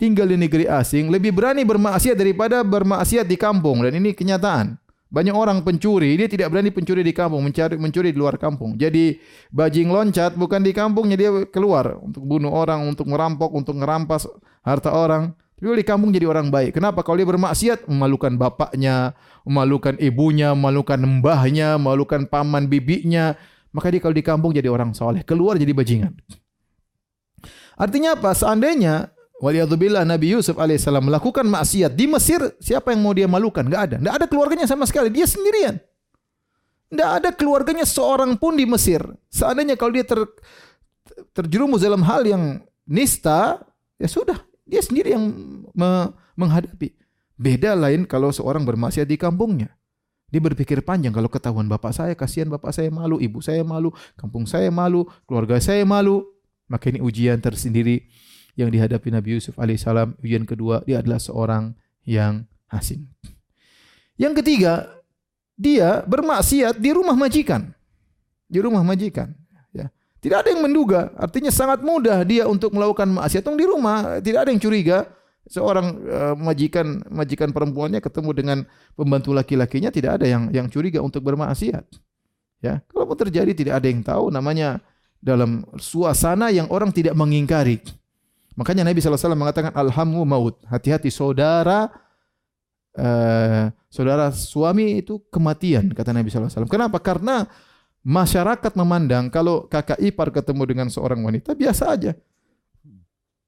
[0.00, 4.79] tinggal di negeri asing lebih berani bermaksiat daripada bermaksiat di kampung dan ini kenyataan.
[5.10, 8.78] Banyak orang pencuri, dia tidak berani pencuri di kampung, mencari mencuri di luar kampung.
[8.78, 9.18] Jadi
[9.50, 14.30] bajing loncat bukan di kampungnya dia keluar untuk bunuh orang, untuk merampok, untuk merampas
[14.62, 15.34] harta orang.
[15.58, 16.78] Tapi di kampung jadi orang baik.
[16.78, 17.02] Kenapa?
[17.02, 19.12] Kalau dia bermaksiat, memalukan bapaknya,
[19.44, 23.36] memalukan ibunya, memalukan mbahnya, memalukan paman bibinya.
[23.74, 26.16] Maka dia kalau di kampung jadi orang soleh, keluar jadi bajingan.
[27.76, 28.30] Artinya apa?
[28.32, 33.64] Seandainya Waliyadzubillah Nabi Yusuf alaihissalam melakukan maksiat di Mesir, siapa yang mau dia malukan?
[33.64, 33.96] Enggak ada.
[33.96, 35.08] Enggak ada keluarganya sama sekali.
[35.08, 35.80] Dia sendirian.
[36.92, 39.00] Enggak ada keluarganya seorang pun di Mesir.
[39.32, 40.28] Seandainya kalau dia ter,
[41.32, 43.64] terjerumus dalam hal yang nista,
[43.96, 44.36] ya sudah.
[44.68, 45.24] Dia sendiri yang
[45.72, 46.92] me, menghadapi.
[47.40, 49.72] Beda lain kalau seorang bermaksiat di kampungnya.
[50.28, 54.44] Dia berpikir panjang kalau ketahuan bapak saya, kasihan bapak saya malu, ibu saya malu, kampung
[54.44, 56.28] saya malu, keluarga saya malu.
[56.68, 58.06] Maka ini ujian tersendiri
[58.58, 60.18] yang dihadapi Nabi Yusuf alaihissalam.
[60.22, 61.74] Ujian kedua, dia adalah seorang
[62.06, 63.06] yang asing.
[64.20, 65.00] Yang ketiga,
[65.60, 67.72] dia bermaksiat di rumah majikan.
[68.48, 69.32] Di rumah majikan.
[69.72, 69.92] Ya.
[70.20, 71.12] Tidak ada yang menduga.
[71.20, 74.20] Artinya sangat mudah dia untuk melakukan maksiat di rumah.
[74.24, 75.04] Tidak ada yang curiga.
[75.50, 78.58] Seorang uh, majikan majikan perempuannya ketemu dengan
[78.94, 81.82] pembantu laki-lakinya tidak ada yang yang curiga untuk bermaksiat.
[82.60, 84.84] Ya, kalau terjadi tidak ada yang tahu namanya
[85.20, 87.80] dalam suasana yang orang tidak mengingkari.
[88.60, 90.60] Makanya Nabi SAW mengatakan alhamu maut.
[90.68, 91.88] Hati-hati saudara
[92.92, 96.68] uh, saudara suami itu kematian kata Nabi SAW.
[96.68, 97.00] Kenapa?
[97.00, 97.48] Karena
[98.04, 102.12] masyarakat memandang kalau kakak ipar ketemu dengan seorang wanita biasa aja.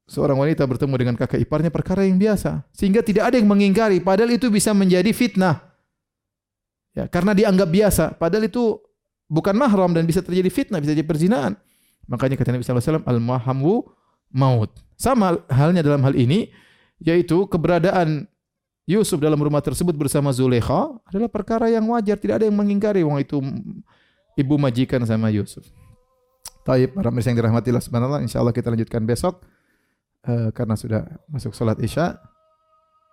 [0.08, 2.64] Seorang wanita bertemu dengan kakak iparnya perkara yang biasa.
[2.72, 4.00] Sehingga tidak ada yang mengingkari.
[4.00, 5.60] Padahal itu bisa menjadi fitnah.
[6.96, 8.04] Ya, karena dianggap biasa.
[8.16, 8.80] Padahal itu
[9.28, 11.56] bukan mahram dan bisa terjadi fitnah, bisa jadi perzinaan.
[12.08, 13.88] Makanya kata Nabi SAW, al-mahamu
[14.32, 14.72] maut.
[14.96, 16.50] Sama halnya dalam hal ini,
[16.98, 18.26] yaitu keberadaan
[18.88, 23.22] Yusuf dalam rumah tersebut bersama Zulekha adalah perkara yang wajar, tidak ada yang mengingkari wong
[23.22, 23.38] itu
[24.34, 25.62] ibu majikan sama Yusuf.
[26.62, 29.42] Taib, para yang dirahmati Allah subhanahu wa insyaallah kita lanjutkan besok
[30.26, 32.18] uh, karena sudah masuk salat Isya.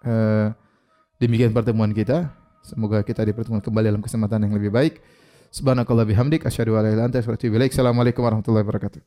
[0.05, 0.53] Uh,
[1.17, 2.29] demikian pertemuan kita.
[2.61, 5.01] Semoga kita dipertemukan kembali dalam kesempatan yang lebih baik.
[5.49, 7.09] Subhanakallah bihamdik asyhadu an.
[7.09, 9.01] Assalamualaikum warahmatullahi wabarakatuh.